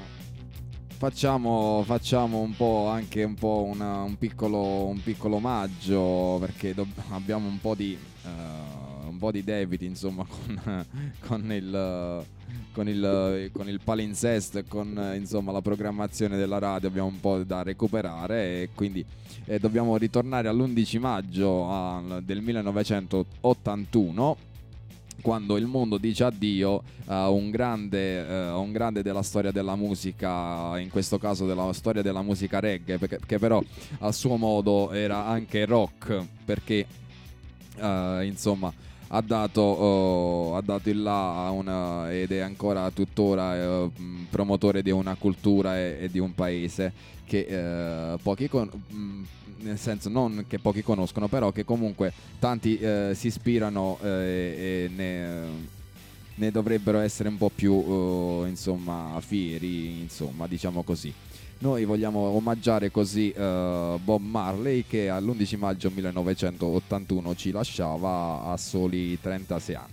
facciamo, 0.98 1.82
facciamo 1.86 2.40
un 2.40 2.54
po' 2.54 2.86
anche 2.86 3.24
un 3.24 3.32
po' 3.32 3.64
una- 3.66 4.02
un, 4.02 4.18
piccolo, 4.18 4.84
un 4.88 5.02
piccolo 5.02 5.36
omaggio 5.36 6.36
perché 6.38 6.74
dobb- 6.74 6.98
abbiamo 7.12 7.48
un 7.48 7.58
po' 7.58 7.74
di 7.74 7.96
un 8.24 8.72
po' 9.23 9.31
di 9.31 9.45
debiti 9.45 9.85
insomma 9.85 10.27
con, 10.51 10.85
con 11.20 11.53
il 11.53 12.25
con 12.73 12.89
il, 12.89 13.51
con 13.53 13.68
il 13.68 13.81
palinsesto 13.83 14.64
con 14.66 15.14
insomma 15.16 15.53
la 15.53 15.61
programmazione 15.61 16.37
della 16.37 16.59
radio 16.59 16.89
abbiamo 16.89 17.07
un 17.07 17.20
po' 17.20 17.41
da 17.45 17.62
recuperare 17.62 18.62
e 18.62 18.70
quindi 18.75 19.05
eh, 19.45 19.61
dobbiamo 19.61 19.97
ritornare 19.97 20.49
all'11 20.49 20.99
maggio 20.99 21.70
al- 21.70 22.23
del 22.25 22.41
1981 22.41 24.37
quando 25.20 25.57
il 25.57 25.66
mondo 25.66 25.99
dice 25.99 26.25
addio 26.25 26.83
a 27.05 27.31
un 27.31 27.51
grande, 27.51 28.27
eh, 28.27 28.35
a 28.49 28.57
un 28.57 28.73
grande 28.73 29.03
della 29.03 29.23
storia 29.23 29.53
della 29.53 29.77
musica, 29.77 30.77
in 30.81 30.89
questo 30.91 31.18
caso 31.18 31.47
della 31.47 31.73
storia 31.75 32.03
della 32.03 32.23
musica 32.23 32.59
reggae, 32.59 32.99
perché, 32.99 33.20
che 33.25 33.39
però 33.39 33.62
a 34.01 34.11
suo 34.11 34.37
modo 34.37 34.91
era 34.91 35.27
anche 35.27 35.64
rock, 35.64 36.25
perché 36.45 36.85
eh, 37.77 38.25
insomma 38.25 38.73
ha 39.14 39.20
dato, 39.20 39.60
oh, 39.60 40.56
ha 40.56 40.62
dato 40.62 40.88
il 40.88 41.02
là 41.02 41.50
una, 41.52 42.10
ed 42.10 42.32
è 42.32 42.38
ancora 42.38 42.90
tuttora 42.90 43.56
eh, 43.56 43.90
promotore 44.30 44.82
di 44.82 44.90
una 44.90 45.14
cultura 45.18 45.76
e, 45.78 45.98
e 46.00 46.10
di 46.10 46.18
un 46.18 46.34
paese 46.34 46.92
che 47.26 47.46
eh, 47.48 48.18
pochi 48.22 48.48
con- 48.48 48.70
mh, 48.88 49.24
nel 49.64 49.78
senso 49.78 50.08
non 50.08 50.46
che 50.48 50.58
pochi 50.58 50.82
conoscono 50.82 51.28
però 51.28 51.52
che 51.52 51.64
comunque 51.64 52.12
tanti 52.38 52.78
eh, 52.78 53.12
si 53.14 53.26
ispirano 53.26 53.98
eh, 54.02 54.08
e 54.08 54.90
ne, 54.94 55.44
ne 56.34 56.50
dovrebbero 56.50 56.98
essere 56.98 57.28
un 57.28 57.36
po' 57.36 57.50
più 57.54 57.72
eh, 57.72 58.48
insomma 58.48 59.18
fieri 59.20 60.00
insomma 60.00 60.46
diciamo 60.46 60.82
così 60.82 61.12
noi 61.62 61.84
vogliamo 61.84 62.18
omaggiare 62.18 62.90
così 62.90 63.30
eh, 63.30 63.98
Bob 64.02 64.20
Marley 64.20 64.84
che 64.84 65.08
all'11 65.08 65.58
maggio 65.58 65.90
1981 65.90 67.34
ci 67.36 67.52
lasciava 67.52 68.42
a 68.42 68.56
soli 68.56 69.18
36 69.20 69.74
anni. 69.76 69.91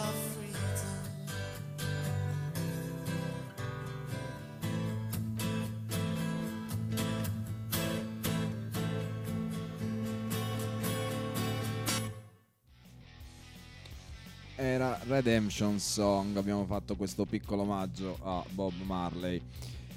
Of. 0.00 0.30
Era 14.56 14.98
Redemption 15.06 15.78
Song, 15.78 16.36
abbiamo 16.36 16.66
fatto 16.66 16.94
questo 16.94 17.24
piccolo 17.24 17.62
omaggio 17.62 18.18
a 18.22 18.44
Bob 18.50 18.74
Marley. 18.82 19.40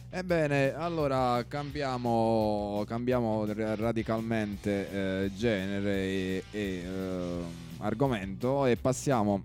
Ebbene, 0.10 0.74
allora 0.74 1.43
cambiamo, 1.47 2.84
cambiamo 2.88 3.45
ra- 3.45 3.76
radicalmente 3.76 4.89
eh, 5.26 5.32
genere 5.36 5.91
e, 5.91 6.43
e, 6.51 6.62
eh, 6.62 7.43
argomento 7.80 8.66
e 8.66 8.78
passiamo 8.78 9.43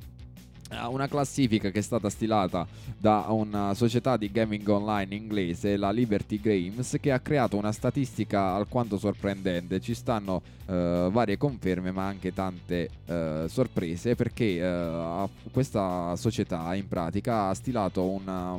una 0.88 1.08
classifica 1.08 1.70
che 1.70 1.78
è 1.78 1.82
stata 1.82 2.10
stilata 2.10 2.66
da 2.96 3.26
una 3.28 3.74
società 3.74 4.16
di 4.16 4.30
gaming 4.30 4.68
online 4.68 5.14
inglese, 5.14 5.76
la 5.76 5.90
Liberty 5.90 6.40
Games, 6.40 6.96
che 7.00 7.12
ha 7.12 7.20
creato 7.20 7.56
una 7.56 7.72
statistica 7.72 8.54
alquanto 8.54 8.98
sorprendente. 8.98 9.80
Ci 9.80 9.94
stanno 9.94 10.42
eh, 10.66 11.08
varie 11.10 11.36
conferme, 11.36 11.90
ma 11.90 12.06
anche 12.06 12.32
tante 12.32 12.90
eh, 13.06 13.44
sorprese, 13.48 14.14
perché 14.14 14.58
eh, 14.58 15.28
questa 15.50 16.14
società 16.16 16.74
in 16.74 16.86
pratica 16.86 17.48
ha 17.48 17.54
stilato 17.54 18.04
una, 18.06 18.58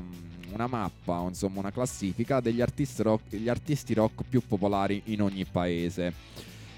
una 0.52 0.68
mappa, 0.68 1.24
insomma 1.28 1.60
una 1.60 1.72
classifica 1.72 2.40
degli 2.40 2.62
artisti 2.62 3.04
rock, 3.04 3.48
artisti 3.48 3.94
rock 3.94 4.24
più 4.28 4.42
popolari 4.46 5.02
in 5.06 5.22
ogni 5.22 5.46
paese. 5.46 6.14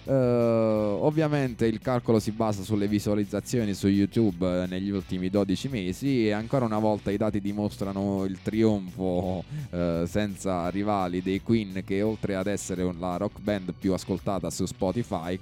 Eh, 0.04 0.14
ovviamente 0.14 1.68
il 1.68 1.80
calcolo 1.80 2.20
si 2.20 2.32
basa 2.32 2.64
sulle 2.64 2.88
visualizzazioni 2.88 3.74
su 3.74 3.88
YouTube 3.88 4.64
eh, 4.64 4.66
negli 4.66 4.90
ultimi 4.90 5.30
12 5.30 5.68
mesi 5.68 6.28
e 6.28 6.32
ancora 6.32 6.66
una 6.66 6.80
volta 6.80 7.12
i 7.12 7.18
dati 7.18 7.40
dimostrano 7.40 8.26
il 8.26 8.40
trionfo 8.42 9.44
eh, 9.70 10.06
senza 10.08 10.70
rivali 10.70 11.22
dei 11.22 11.42
Queen 11.42 11.84
che 11.86 12.02
oltre 12.02 12.36
ad 12.36 12.48
essere 12.48 12.92
la 12.98 13.18
rock 13.18 13.40
band 13.42 13.74
più 13.78 13.94
ascoltata 13.94 14.50
su 14.50 14.66
Spotify, 14.66 15.40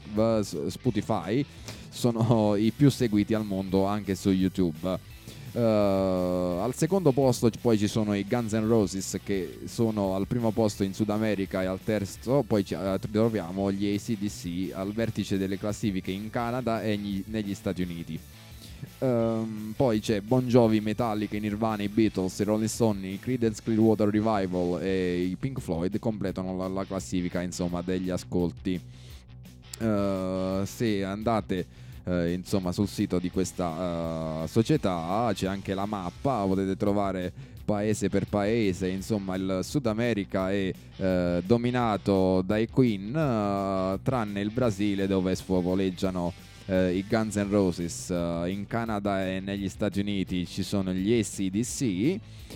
Spotify 0.68 1.46
sono 1.90 2.56
i 2.56 2.72
più 2.76 2.90
seguiti 2.90 3.34
al 3.34 3.46
mondo 3.46 3.86
anche 3.86 4.16
su 4.16 4.30
YouTube. 4.30 5.18
Eh, 5.52 5.60
al 5.60 6.76
secondo 6.76 7.12
posto 7.12 7.50
poi 7.60 7.78
ci 7.78 7.88
sono 7.88 8.14
i 8.14 8.24
Guns 8.28 8.54
N' 8.54 8.68
Roses 8.68 9.18
che 9.24 9.62
sono 9.66 10.14
al 10.16 10.28
primo 10.28 10.52
posto 10.52 10.84
in 10.84 10.94
Sud 10.94 11.10
America 11.10 11.64
e 11.64 11.66
al 11.66 11.80
terzo 11.84 12.44
poi 12.46 12.64
ci- 12.64 12.76
eh, 12.76 13.00
troviamo 13.12 13.72
gli 13.72 13.92
ACDC 13.96 14.74
al 14.76 14.94
vertice 14.94 15.38
delle 15.40 15.58
classifiche 15.58 16.12
in 16.12 16.30
Canada 16.30 16.84
e 16.84 16.96
gli- 16.98 17.24
negli 17.28 17.56
Stati 17.56 17.82
Uniti. 17.82 18.20
Ehm, 19.00 19.74
poi 19.76 20.00
c'è 20.00 20.22
Bon 20.22 20.46
Jovi, 20.48 20.80
Metallica, 20.82 21.38
Nirvana, 21.38 21.82
i 21.84 21.90
Beatles, 21.90 22.38
i 22.40 22.44
Rolling 22.44 22.70
Stone, 22.70 23.08
i 23.08 23.20
Creedence 23.20 23.62
Clearwater 23.64 24.08
Revival 24.08 24.82
e 24.84 25.22
i 25.24 25.36
Pink 25.36 25.60
Floyd 25.60 25.98
completano 26.00 26.56
la, 26.56 26.68
la 26.68 26.86
classifica 26.86 27.42
insomma 27.42 27.82
degli 27.82 28.10
ascolti. 28.12 28.80
Eh, 29.80 30.62
se 30.66 31.04
andate 31.04 31.66
eh, 32.10 32.34
insomma 32.34 32.72
sul 32.72 32.88
sito 32.88 33.20
di 33.20 33.30
questa 33.30 34.44
eh, 34.44 34.48
società. 34.48 35.32
C'è 35.34 35.48
anche 35.48 35.74
la 35.74 35.86
mappa, 35.86 36.44
potete 36.46 36.76
trovare 36.76 37.32
paese 37.64 38.10
per 38.10 38.26
paese, 38.26 38.88
insomma 38.88 39.36
il 39.36 39.60
Sud 39.62 39.86
America 39.86 40.52
è 40.52 40.74
eh, 40.98 41.44
dominato 41.46 42.42
dai 42.42 42.68
Queen, 42.68 43.16
eh, 43.16 44.00
tranne 44.02 44.42
il 44.42 44.50
Brasile 44.50 45.06
dove 45.06 45.36
sfogoleggiano 45.36 46.34
eh, 46.66 46.96
i 46.96 47.06
Guns 47.08 47.36
N' 47.36 47.50
Roses, 47.50 48.10
eh, 48.10 48.50
in 48.50 48.66
Canada 48.66 49.28
e 49.28 49.40
negli 49.40 49.70
Stati 49.70 50.00
Uniti 50.00 50.48
ci 50.48 50.64
sono 50.64 50.92
gli 50.94 51.14
ACDC, 51.14 51.82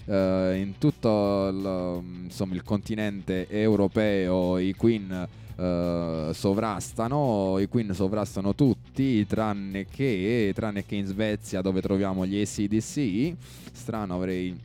eh, 0.06 0.60
in 0.60 0.74
tutto 0.80 1.47
il, 1.47 2.24
insomma, 2.24 2.56
il 2.56 2.64
continente 2.64 3.47
europeo 3.49 4.58
i 4.58 4.74
Queen 4.74 5.28
eh, 5.56 6.30
sovrastano, 6.34 7.60
i 7.60 7.68
Queen 7.68 7.93
sovrastano 7.93 8.56
tutti 8.56 9.26
tranne 9.26 9.86
che, 9.86 10.51
tranne 10.56 10.86
che 10.86 10.95
in 10.95 11.06
Svezia 11.06 11.62
dove 11.62 11.82
troviamo 11.82 12.26
gli 12.26 12.39
ACDC, 12.41 13.34
strano 13.72 14.16
avrei, 14.16 14.58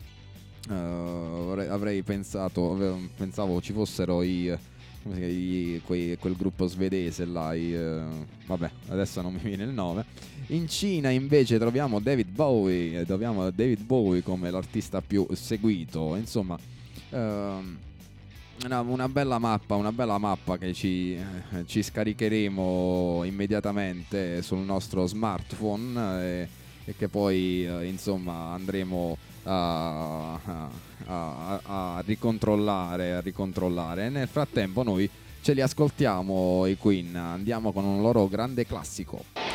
eh, 0.71 0.75
avrei, 1.69 2.03
pensato, 2.03 2.99
pensavo 3.17 3.61
ci 3.61 3.73
fossero 3.73 4.23
i... 4.23 4.57
come 5.03 5.15
si 5.15 5.21
chiama, 5.21 5.33
i- 5.33 5.83
quei- 5.85 6.17
quel 6.19 6.37
gruppo 6.37 6.67
svedese 6.67 7.25
là, 7.25 7.55
i, 7.55 7.73
eh, 7.73 8.03
vabbè, 8.47 8.71
adesso 8.89 9.21
non 9.23 9.33
mi 9.33 9.41
viene 9.43 9.65
il 9.65 9.71
nome. 9.71 10.05
In 10.49 10.67
Cina 10.67 11.11
invece 11.11 11.59
troviamo 11.59 12.01
David 12.01 12.31
Bowie, 12.31 13.05
troviamo 13.05 13.51
David 13.51 13.83
Bowie 13.83 14.23
come 14.23 14.51
l'artista 14.51 15.03
più 15.03 15.27
seguito, 15.33 16.15
insomma, 16.17 16.59
ehm, 17.11 17.77
una, 18.65 18.81
una 18.81 19.09
bella 19.09 19.39
mappa, 19.39 19.75
una 19.77 19.93
bella 19.93 20.19
mappa 20.19 20.59
che 20.59 20.73
ci, 20.73 21.15
eh, 21.15 21.67
ci 21.67 21.83
scaricheremo 21.83 23.23
immediatamente 23.25 24.43
sul 24.43 24.59
nostro 24.59 25.07
smartphone 25.07 26.23
eh, 26.23 26.49
e, 26.85 26.95
che 26.97 27.09
poi 27.09 27.67
eh, 27.67 27.85
insomma 27.87 28.53
andremo 28.55 29.17
a, 29.45 30.35
a- 30.35 30.71
a- 31.07 31.61
a 31.97 32.03
ricontrollare, 32.05 33.15
a 33.15 33.21
ricontrollare. 33.21 34.07
E 34.07 34.09
nel 34.09 34.29
frattempo 34.29 34.83
noi 34.83 35.09
ce 35.41 35.53
li 35.55 35.61
ascoltiamo 35.61 36.67
i 36.67 36.77
Queen, 36.77 37.15
andiamo 37.17 37.73
con 37.73 37.85
un 37.85 38.03
loro 38.03 38.27
grande 38.29 38.67
classico. 38.67 39.48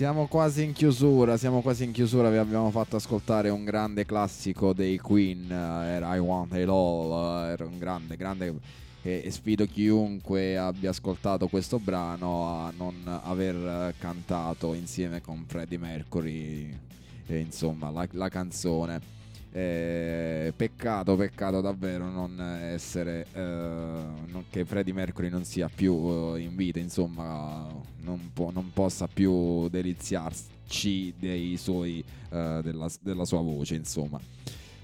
Siamo 0.00 0.28
quasi 0.28 0.64
in 0.64 0.72
chiusura, 0.72 1.36
siamo 1.36 1.60
quasi 1.60 1.84
in 1.84 1.92
chiusura, 1.92 2.30
vi 2.30 2.38
abbiamo 2.38 2.70
fatto 2.70 2.96
ascoltare 2.96 3.50
un 3.50 3.64
grande 3.66 4.06
classico 4.06 4.72
dei 4.72 4.96
Queen, 4.96 5.52
eh, 5.52 5.88
era 5.88 6.16
I 6.16 6.18
Want 6.18 6.54
It 6.54 6.68
All, 6.70 7.44
eh, 7.44 7.52
era 7.52 7.66
un 7.66 7.76
grande, 7.76 8.16
grande 8.16 8.46
e 9.02 9.20
e 9.22 9.30
sfido 9.30 9.66
chiunque 9.66 10.56
abbia 10.56 10.88
ascoltato 10.88 11.48
questo 11.48 11.78
brano 11.78 12.46
a 12.46 12.72
non 12.74 12.94
aver 13.24 13.92
cantato 13.98 14.72
insieme 14.72 15.20
con 15.20 15.44
Freddie 15.46 15.76
Mercury, 15.76 16.74
eh, 17.26 17.38
insomma, 17.38 17.90
la, 17.90 18.08
la 18.12 18.30
canzone. 18.30 19.18
Eh, 19.52 20.52
peccato, 20.56 21.14
peccato 21.16 21.60
davvero 21.60 22.08
non 22.08 22.40
essere 22.62 23.26
eh, 23.34 23.40
non- 23.42 24.44
che 24.48 24.64
Freddie 24.64 24.94
Mercury 24.94 25.28
non 25.28 25.44
sia 25.44 25.68
più 25.68 25.92
eh, 26.36 26.40
in 26.40 26.56
vita, 26.56 26.78
insomma, 26.78 27.68
non, 28.02 28.30
può- 28.32 28.50
non 28.50 28.70
possa 28.72 29.08
più 29.12 29.68
deliziarci 29.68 31.14
dei 31.18 31.56
suoi, 31.56 32.02
eh, 32.30 32.60
della, 32.62 32.88
della 33.00 33.24
sua 33.24 33.40
voce, 33.40 33.74
insomma. 33.74 34.20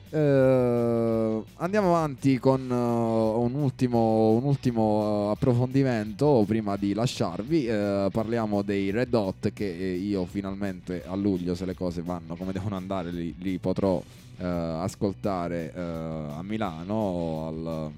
Eh, 0.08 1.42
andiamo 1.56 1.88
avanti 1.88 2.38
con 2.38 2.60
eh, 2.70 2.74
un 2.74 3.54
ultimo, 3.54 4.30
un 4.30 4.44
ultimo 4.44 5.28
eh, 5.28 5.32
approfondimento 5.32 6.44
prima 6.46 6.76
di 6.76 6.94
lasciarvi. 6.94 7.66
Parliamo 7.66 8.62
dei 8.62 8.90
Red 8.90 9.12
Hot 9.14 9.52
che 9.52 9.64
io 9.64 10.24
finalmente 10.24 11.02
a 11.04 11.14
luglio, 11.16 11.54
se 11.54 11.64
le 11.64 11.74
cose 11.74 12.02
vanno 12.02 12.36
come 12.36 12.52
devono 12.52 12.76
andare, 12.76 13.10
li, 13.10 13.34
li 13.38 13.58
potrò 13.58 14.00
ascoltare 14.38 15.72
a 15.74 16.42
Milano 16.42 17.46
al- 17.48 17.90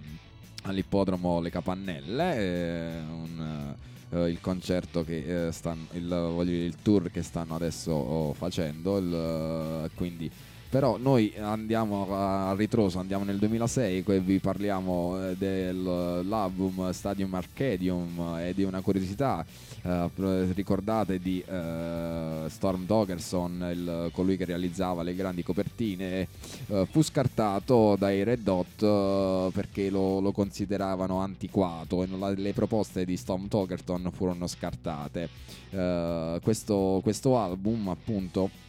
all'ippodromo 0.63 1.41
Le 1.41 1.51
Capannelle. 1.51 3.03
un, 3.11 3.75
eh, 4.11 4.29
il 4.31 4.41
concerto 4.41 5.05
che 5.05 5.49
eh, 5.49 5.53
stanno, 5.53 5.87
il, 5.93 6.49
il 6.49 6.77
tour 6.83 7.11
che 7.11 7.23
stanno 7.23 7.55
adesso 7.55 7.93
oh, 7.93 8.33
facendo. 8.33 8.99
il, 8.99 9.85
eh, 9.85 9.91
quindi 9.95 10.31
però 10.69 10.97
noi 10.99 11.33
andiamo 11.39 12.07
a 12.15 12.55
ritroso, 12.57 12.99
andiamo 12.99 13.25
nel 13.25 13.39
2006 13.39 14.05
e 14.07 14.21
vi 14.21 14.39
parliamo 14.39 15.31
eh, 15.31 15.37
dell'album 15.37 16.91
Stadium 16.93 17.33
Arcadium 17.35 18.37
eh, 18.39 18.49
e 18.49 18.55
di 18.55 18.65
una 18.65 18.81
curiosità. 18.81 19.45
eh, 19.83 20.11
pr- 20.13 20.53
ricordate 20.55 21.19
di 21.21 21.43
eh, 21.47 22.45
Storm 22.49 22.85
Doggerson, 22.85 23.71
il- 23.73 24.11
colui 24.13 24.37
che 24.37 24.45
realizzava 24.45 25.03
le 25.03 25.15
grandi 25.15 25.43
copertine, 25.43 26.27
eh, 26.67 26.87
fu 26.91 27.01
scartato 27.03 27.97
dai 27.99 28.23
Red 28.25 28.47
eh, 28.49 29.51
perché 29.53 29.89
lo, 29.91 30.21
lo 30.21 30.33
consideravano 30.33 31.19
antiquato 31.21 32.03
e 32.03 32.09
la- 32.09 32.31
le 32.31 32.53
proposte 32.53 33.05
di 33.05 33.17
Storm 33.17 33.47
Doggerton 33.49 34.11
furono 34.13 34.47
scartate. 34.47 35.29
Eh, 35.71 36.41
questo, 36.43 37.01
questo 37.03 37.39
album 37.39 37.89
appunto 37.89 38.51
eh, 38.51 38.68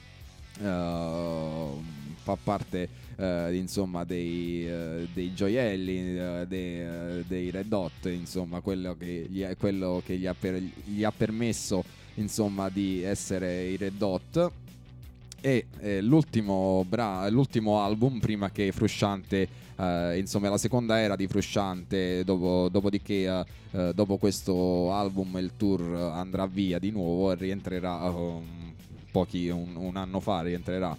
fa 0.62 2.38
parte 2.42 2.90
eh, 3.16 3.56
insomma 3.56 4.04
dei, 4.04 4.68
eh, 4.68 5.08
dei 5.14 5.34
gioielli 5.34 6.18
eh, 6.18 6.46
dei, 6.48 6.80
eh, 6.80 7.24
dei 7.28 7.52
Red 7.52 7.72
Hot 7.72 8.06
insomma 8.06 8.60
quello 8.62 8.96
che 8.98 9.28
gli, 9.30 9.44
ha- 9.44 9.56
che 9.56 10.18
gli, 10.18 10.26
ha, 10.26 10.36
per- 10.38 10.62
gli 10.86 11.04
ha 11.04 11.12
permesso 11.12 11.84
insomma 12.16 12.70
di 12.70 13.02
essere 13.04 13.66
i 13.66 13.78
Red 13.78 14.02
Hot. 14.02 14.52
E 15.42 15.68
eh, 15.80 16.02
l'ultimo, 16.02 16.86
bra- 16.88 17.30
l'ultimo 17.30 17.82
album 17.82 18.20
prima 18.20 18.52
che 18.52 18.74
Frusciante 18.74 19.48
eh, 19.78 20.18
insomma 20.18 20.50
la 20.50 20.58
seconda 20.58 21.00
era 21.00 21.16
di 21.16 21.28
Frusciante 21.28 22.26
dopo, 22.26 22.68
dopodiché 22.70 23.26
eh, 23.26 23.46
eh, 23.72 23.92
dopo 23.96 24.18
questo 24.18 24.92
album 24.92 25.38
il 25.38 25.52
tour 25.56 25.82
andrà 25.96 26.46
via 26.46 26.78
di 26.78 26.92
nuovo 26.92 27.32
e 27.32 27.36
rientrerà 27.36 28.10
um, 28.10 28.69
pochi 29.12 29.50
un, 29.50 29.76
un 29.76 29.96
anno 29.98 30.20
fa 30.20 30.42
rientrerà 30.42 30.96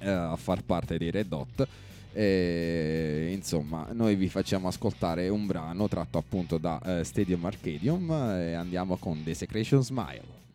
eh, 0.00 0.10
a 0.10 0.36
far 0.36 0.62
parte 0.62 0.98
dei 0.98 1.10
Red 1.10 1.32
Hot. 1.32 1.68
E, 2.12 3.30
insomma 3.32 3.88
noi 3.92 4.14
vi 4.14 4.28
facciamo 4.28 4.68
ascoltare 4.68 5.28
un 5.28 5.46
brano 5.46 5.86
tratto 5.86 6.16
appunto 6.16 6.56
da 6.56 6.80
eh, 6.82 7.04
Stadium 7.04 7.44
Arcadium 7.44 8.10
e 8.10 8.54
andiamo 8.54 8.96
con 8.96 9.22
The 9.22 9.34
Secretion 9.34 9.82
Smile 9.82 10.45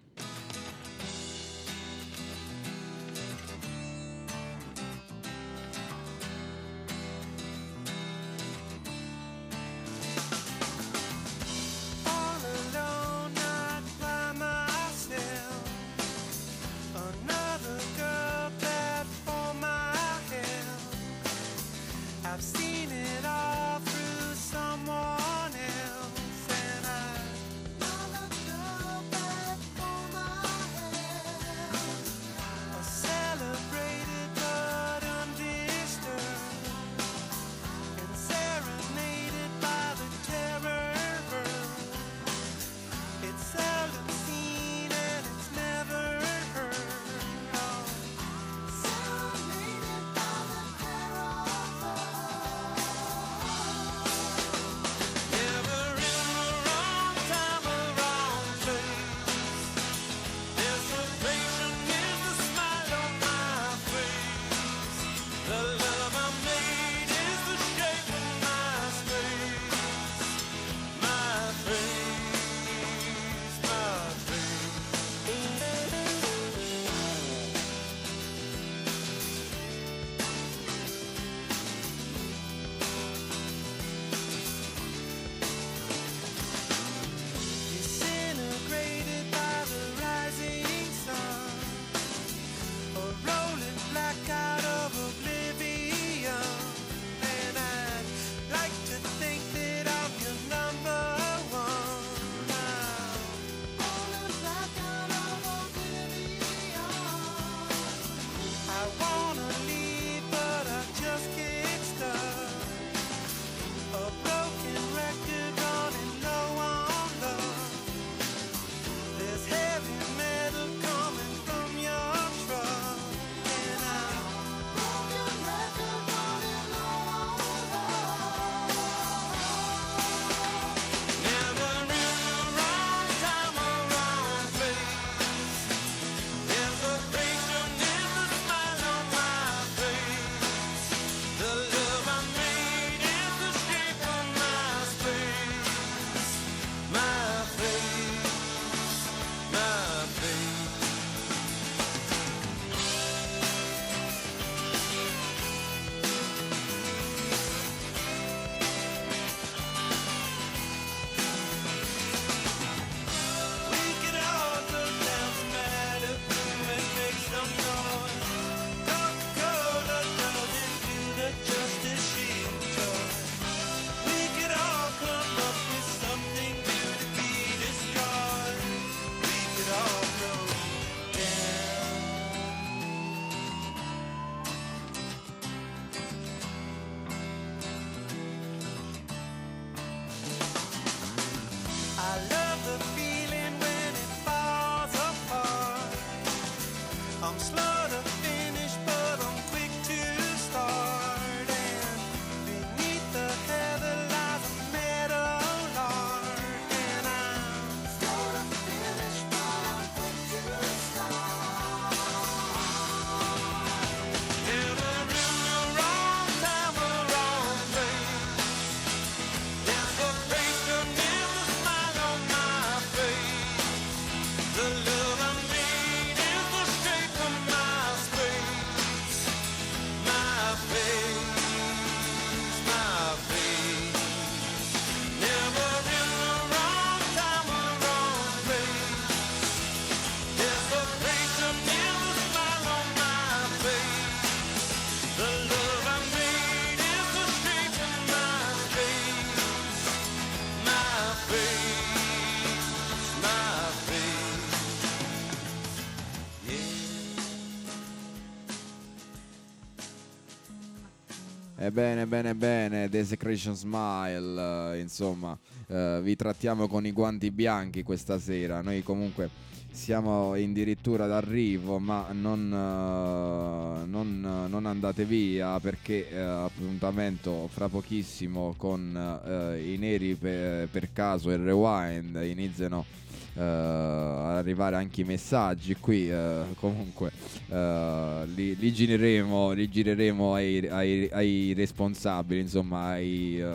Ebbene, 261.71 262.05
bene, 262.05 262.35
bene, 262.35 262.89
Desecration 262.89 263.55
Smile, 263.55 264.73
eh, 264.73 264.79
insomma, 264.81 265.37
eh, 265.67 266.01
vi 266.03 266.17
trattiamo 266.17 266.67
con 266.67 266.85
i 266.85 266.91
guanti 266.91 267.31
bianchi 267.31 267.81
questa 267.81 268.19
sera. 268.19 268.59
Noi 268.59 268.83
comunque 268.83 269.29
siamo 269.71 270.33
addirittura 270.33 271.07
d'arrivo, 271.07 271.79
ma 271.79 272.07
non, 272.11 272.51
eh, 272.51 273.85
non, 273.85 274.47
non 274.49 274.65
andate 274.65 275.05
via 275.05 275.61
perché 275.61 276.09
eh, 276.09 276.19
appuntamento 276.19 277.47
fra 277.47 277.69
pochissimo 277.69 278.53
con 278.57 279.21
eh, 279.25 279.73
i 279.73 279.77
neri 279.77 280.15
per, 280.15 280.67
per 280.67 280.91
caso 280.91 281.31
e 281.31 281.35
il 281.35 281.39
rewind 281.39 282.21
iniziano 282.21 282.83
eh, 282.83 283.00
arrivare 283.39 284.75
anche 284.75 285.01
i 285.01 285.03
messaggi 285.03 285.75
qui 285.79 286.09
eh, 286.09 286.41
comunque 286.59 287.11
eh, 287.49 288.23
li, 288.35 288.55
li 288.57 288.73
gireremo, 288.73 289.51
li 289.51 289.69
gireremo 289.69 290.33
ai, 290.33 290.67
ai- 290.67 291.09
ai 291.11 291.53
responsabili 291.55 292.41
insomma 292.41 292.89
ai, 292.91 293.39
eh, 293.39 293.45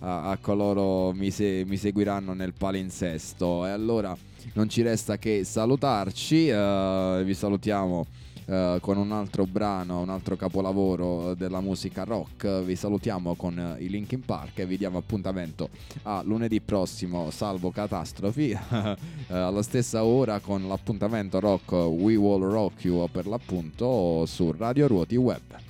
a, 0.00 0.30
a 0.30 0.36
coloro 0.38 1.12
mi, 1.12 1.30
se- 1.30 1.64
mi 1.66 1.76
seguiranno 1.76 2.32
nel 2.34 2.52
palinsesto. 2.52 3.66
E 3.66 3.70
allora 3.70 4.16
non 4.54 4.68
ci 4.68 4.82
resta 4.82 5.18
che 5.18 5.44
salutarci 5.44 6.48
eh, 6.48 7.22
vi 7.24 7.34
salutiamo 7.34 8.06
eh, 8.50 8.78
con 8.80 8.96
un 8.96 9.12
altro 9.12 9.46
brano, 9.46 10.00
un 10.00 10.08
altro 10.08 10.34
capolavoro 10.34 11.34
della 11.34 11.60
musica 11.60 12.02
rock. 12.02 12.64
Vi 12.64 12.74
salutiamo 12.74 13.36
con 13.36 13.76
i 13.78 13.88
Linkin 13.88 14.24
Park 14.24 14.58
e 14.58 14.66
vi 14.66 14.76
diamo 14.76 14.98
appuntamento 14.98 15.68
a 16.02 16.22
lunedì 16.24 16.60
prossimo, 16.60 17.30
salvo 17.30 17.70
catastrofi, 17.70 18.50
eh, 18.50 18.96
alla 19.28 19.62
stessa 19.62 20.02
ora 20.02 20.40
con 20.40 20.66
l'appuntamento 20.66 21.38
rock 21.38 21.70
We 21.70 22.16
Will 22.16 22.42
Rock 22.42 22.84
You 22.84 23.08
per 23.08 23.28
l'appunto 23.28 24.26
su 24.26 24.52
Radio 24.56 24.88
Ruoti 24.88 25.14
Web. 25.14 25.69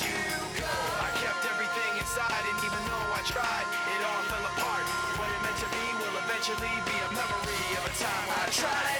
I 3.21 3.23
tried, 3.23 3.67
it 3.69 4.01
all 4.03 4.23
fell 4.23 4.45
apart. 4.49 4.81
What 5.19 5.29
it 5.29 5.41
meant 5.43 5.57
to 5.57 5.69
be 5.69 5.85
will 6.01 6.17
eventually 6.25 6.73
be 6.89 6.97
a 7.05 7.09
memory 7.13 7.77
of 7.77 7.85
a 7.85 7.93
time 8.01 8.27
I 8.33 8.49
tried 8.49 8.90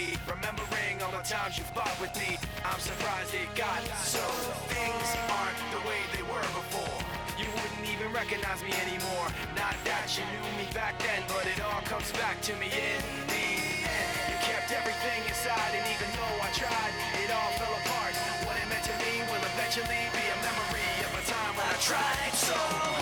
your. 0.00 0.18
Remembering 0.26 0.98
all 1.02 1.12
the 1.12 1.22
times 1.22 1.58
you 1.58 1.64
fought 1.70 1.94
with 2.00 2.10
me, 2.18 2.34
I'm 2.64 2.80
surprised 2.80 3.34
it 3.34 3.46
got 3.54 3.78
so. 4.02 4.22
Things 4.74 5.08
aren't 5.30 5.60
the 5.70 5.82
way 5.86 6.00
they 6.10 6.22
were 6.26 6.42
before. 6.50 6.98
You 7.38 7.46
wouldn't 7.54 7.86
even 7.86 8.10
recognize 8.10 8.62
me 8.62 8.74
anymore. 8.74 9.28
Not 9.54 9.76
that 9.86 10.10
you 10.18 10.24
knew 10.34 10.46
me 10.58 10.66
back 10.74 10.98
then, 10.98 11.22
but 11.30 11.46
it 11.46 11.62
all 11.62 11.82
comes 11.86 12.10
back 12.18 12.40
to 12.50 12.52
me 12.58 12.66
in 12.74 13.02
the 13.30 13.46
end. 13.86 14.34
You 14.34 14.36
kept 14.42 14.74
everything 14.74 15.20
inside, 15.30 15.72
and 15.78 15.86
even 15.86 16.10
though 16.18 16.36
I 16.42 16.50
tried, 16.50 16.92
it 17.22 17.30
all 17.30 17.52
fell 17.58 17.74
apart. 17.86 18.14
What 18.50 18.58
it 18.58 18.66
meant 18.66 18.84
to 18.90 18.94
me 18.98 19.22
will 19.30 19.44
eventually 19.54 20.02
be 20.10 20.24
a 20.26 20.38
memory 20.42 20.90
of 21.06 21.12
a 21.14 21.22
time 21.30 21.54
when 21.54 21.66
I 21.70 21.78
tried 21.78 22.34
so 22.34 22.93